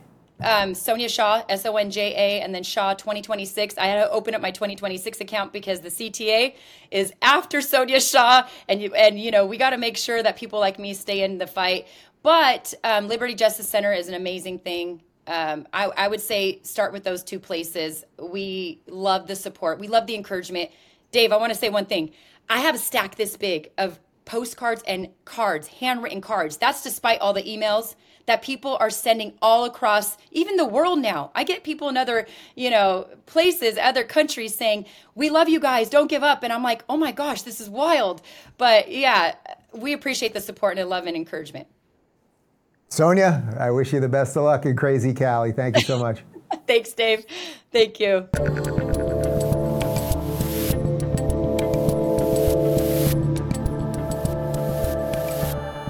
um, 0.44 0.72
Sonja 0.72 1.08
Shaw, 1.08 1.42
S 1.48 1.64
O 1.66 1.76
N 1.76 1.90
J 1.90 2.14
A, 2.14 2.40
and 2.42 2.54
then 2.54 2.62
Shaw 2.62 2.94
2026. 2.94 3.78
I 3.78 3.86
had 3.86 4.04
to 4.04 4.10
open 4.10 4.34
up 4.34 4.42
my 4.42 4.50
2026 4.50 5.20
account 5.20 5.52
because 5.52 5.80
the 5.80 5.88
CTA 5.88 6.54
is 6.90 7.12
after 7.22 7.58
Sonja 7.58 8.00
Shaw, 8.10 8.46
and 8.68 8.82
you 8.82 8.94
and 8.94 9.18
you 9.18 9.30
know 9.30 9.46
we 9.46 9.56
got 9.56 9.70
to 9.70 9.78
make 9.78 9.96
sure 9.96 10.22
that 10.22 10.36
people 10.36 10.60
like 10.60 10.78
me 10.78 10.94
stay 10.94 11.22
in 11.22 11.38
the 11.38 11.46
fight. 11.46 11.86
But 12.22 12.74
um, 12.84 13.08
Liberty 13.08 13.34
Justice 13.34 13.68
Center 13.68 13.92
is 13.92 14.08
an 14.08 14.14
amazing 14.14 14.60
thing. 14.60 15.02
Um, 15.26 15.66
I, 15.72 15.86
I 15.86 16.08
would 16.08 16.20
say 16.20 16.60
start 16.62 16.92
with 16.92 17.04
those 17.04 17.22
two 17.22 17.38
places. 17.38 18.04
We 18.18 18.80
love 18.86 19.26
the 19.26 19.36
support. 19.36 19.78
We 19.78 19.88
love 19.88 20.06
the 20.06 20.14
encouragement. 20.14 20.70
Dave, 21.12 21.32
I 21.32 21.36
want 21.38 21.52
to 21.52 21.58
say 21.58 21.70
one 21.70 21.86
thing. 21.86 22.12
I 22.48 22.60
have 22.60 22.74
a 22.74 22.78
stack 22.78 23.16
this 23.16 23.36
big 23.36 23.70
of 23.78 23.98
postcards 24.24 24.82
and 24.86 25.08
cards, 25.24 25.68
handwritten 25.68 26.20
cards. 26.20 26.56
That's 26.56 26.82
despite 26.82 27.20
all 27.20 27.32
the 27.32 27.42
emails 27.42 27.94
that 28.26 28.42
people 28.42 28.76
are 28.80 28.90
sending 28.90 29.34
all 29.42 29.64
across 29.64 30.16
even 30.30 30.56
the 30.56 30.64
world 30.64 30.98
now. 30.98 31.30
I 31.34 31.44
get 31.44 31.64
people 31.64 31.88
in 31.88 31.96
other, 31.96 32.26
you 32.54 32.70
know, 32.70 33.06
places, 33.26 33.76
other 33.78 34.04
countries 34.04 34.54
saying, 34.54 34.86
"We 35.14 35.30
love 35.30 35.48
you 35.48 35.60
guys, 35.60 35.88
don't 35.88 36.08
give 36.08 36.22
up." 36.22 36.42
And 36.42 36.52
I'm 36.52 36.62
like, 36.62 36.84
"Oh 36.88 36.96
my 36.96 37.12
gosh, 37.12 37.42
this 37.42 37.60
is 37.60 37.68
wild." 37.68 38.22
But 38.58 38.90
yeah, 38.90 39.34
we 39.72 39.92
appreciate 39.92 40.34
the 40.34 40.40
support 40.40 40.78
and 40.78 40.86
the 40.86 40.88
love 40.88 41.06
and 41.06 41.16
encouragement. 41.16 41.66
Sonja, 42.90 43.58
I 43.58 43.70
wish 43.70 43.92
you 43.92 44.00
the 44.00 44.08
best 44.08 44.36
of 44.36 44.44
luck 44.44 44.66
in 44.66 44.76
Crazy 44.76 45.12
Cali. 45.12 45.52
Thank 45.52 45.76
you 45.76 45.82
so 45.82 45.98
much. 45.98 46.22
Thanks, 46.66 46.92
Dave. 46.92 47.26
Thank 47.72 47.98
you. 47.98 48.28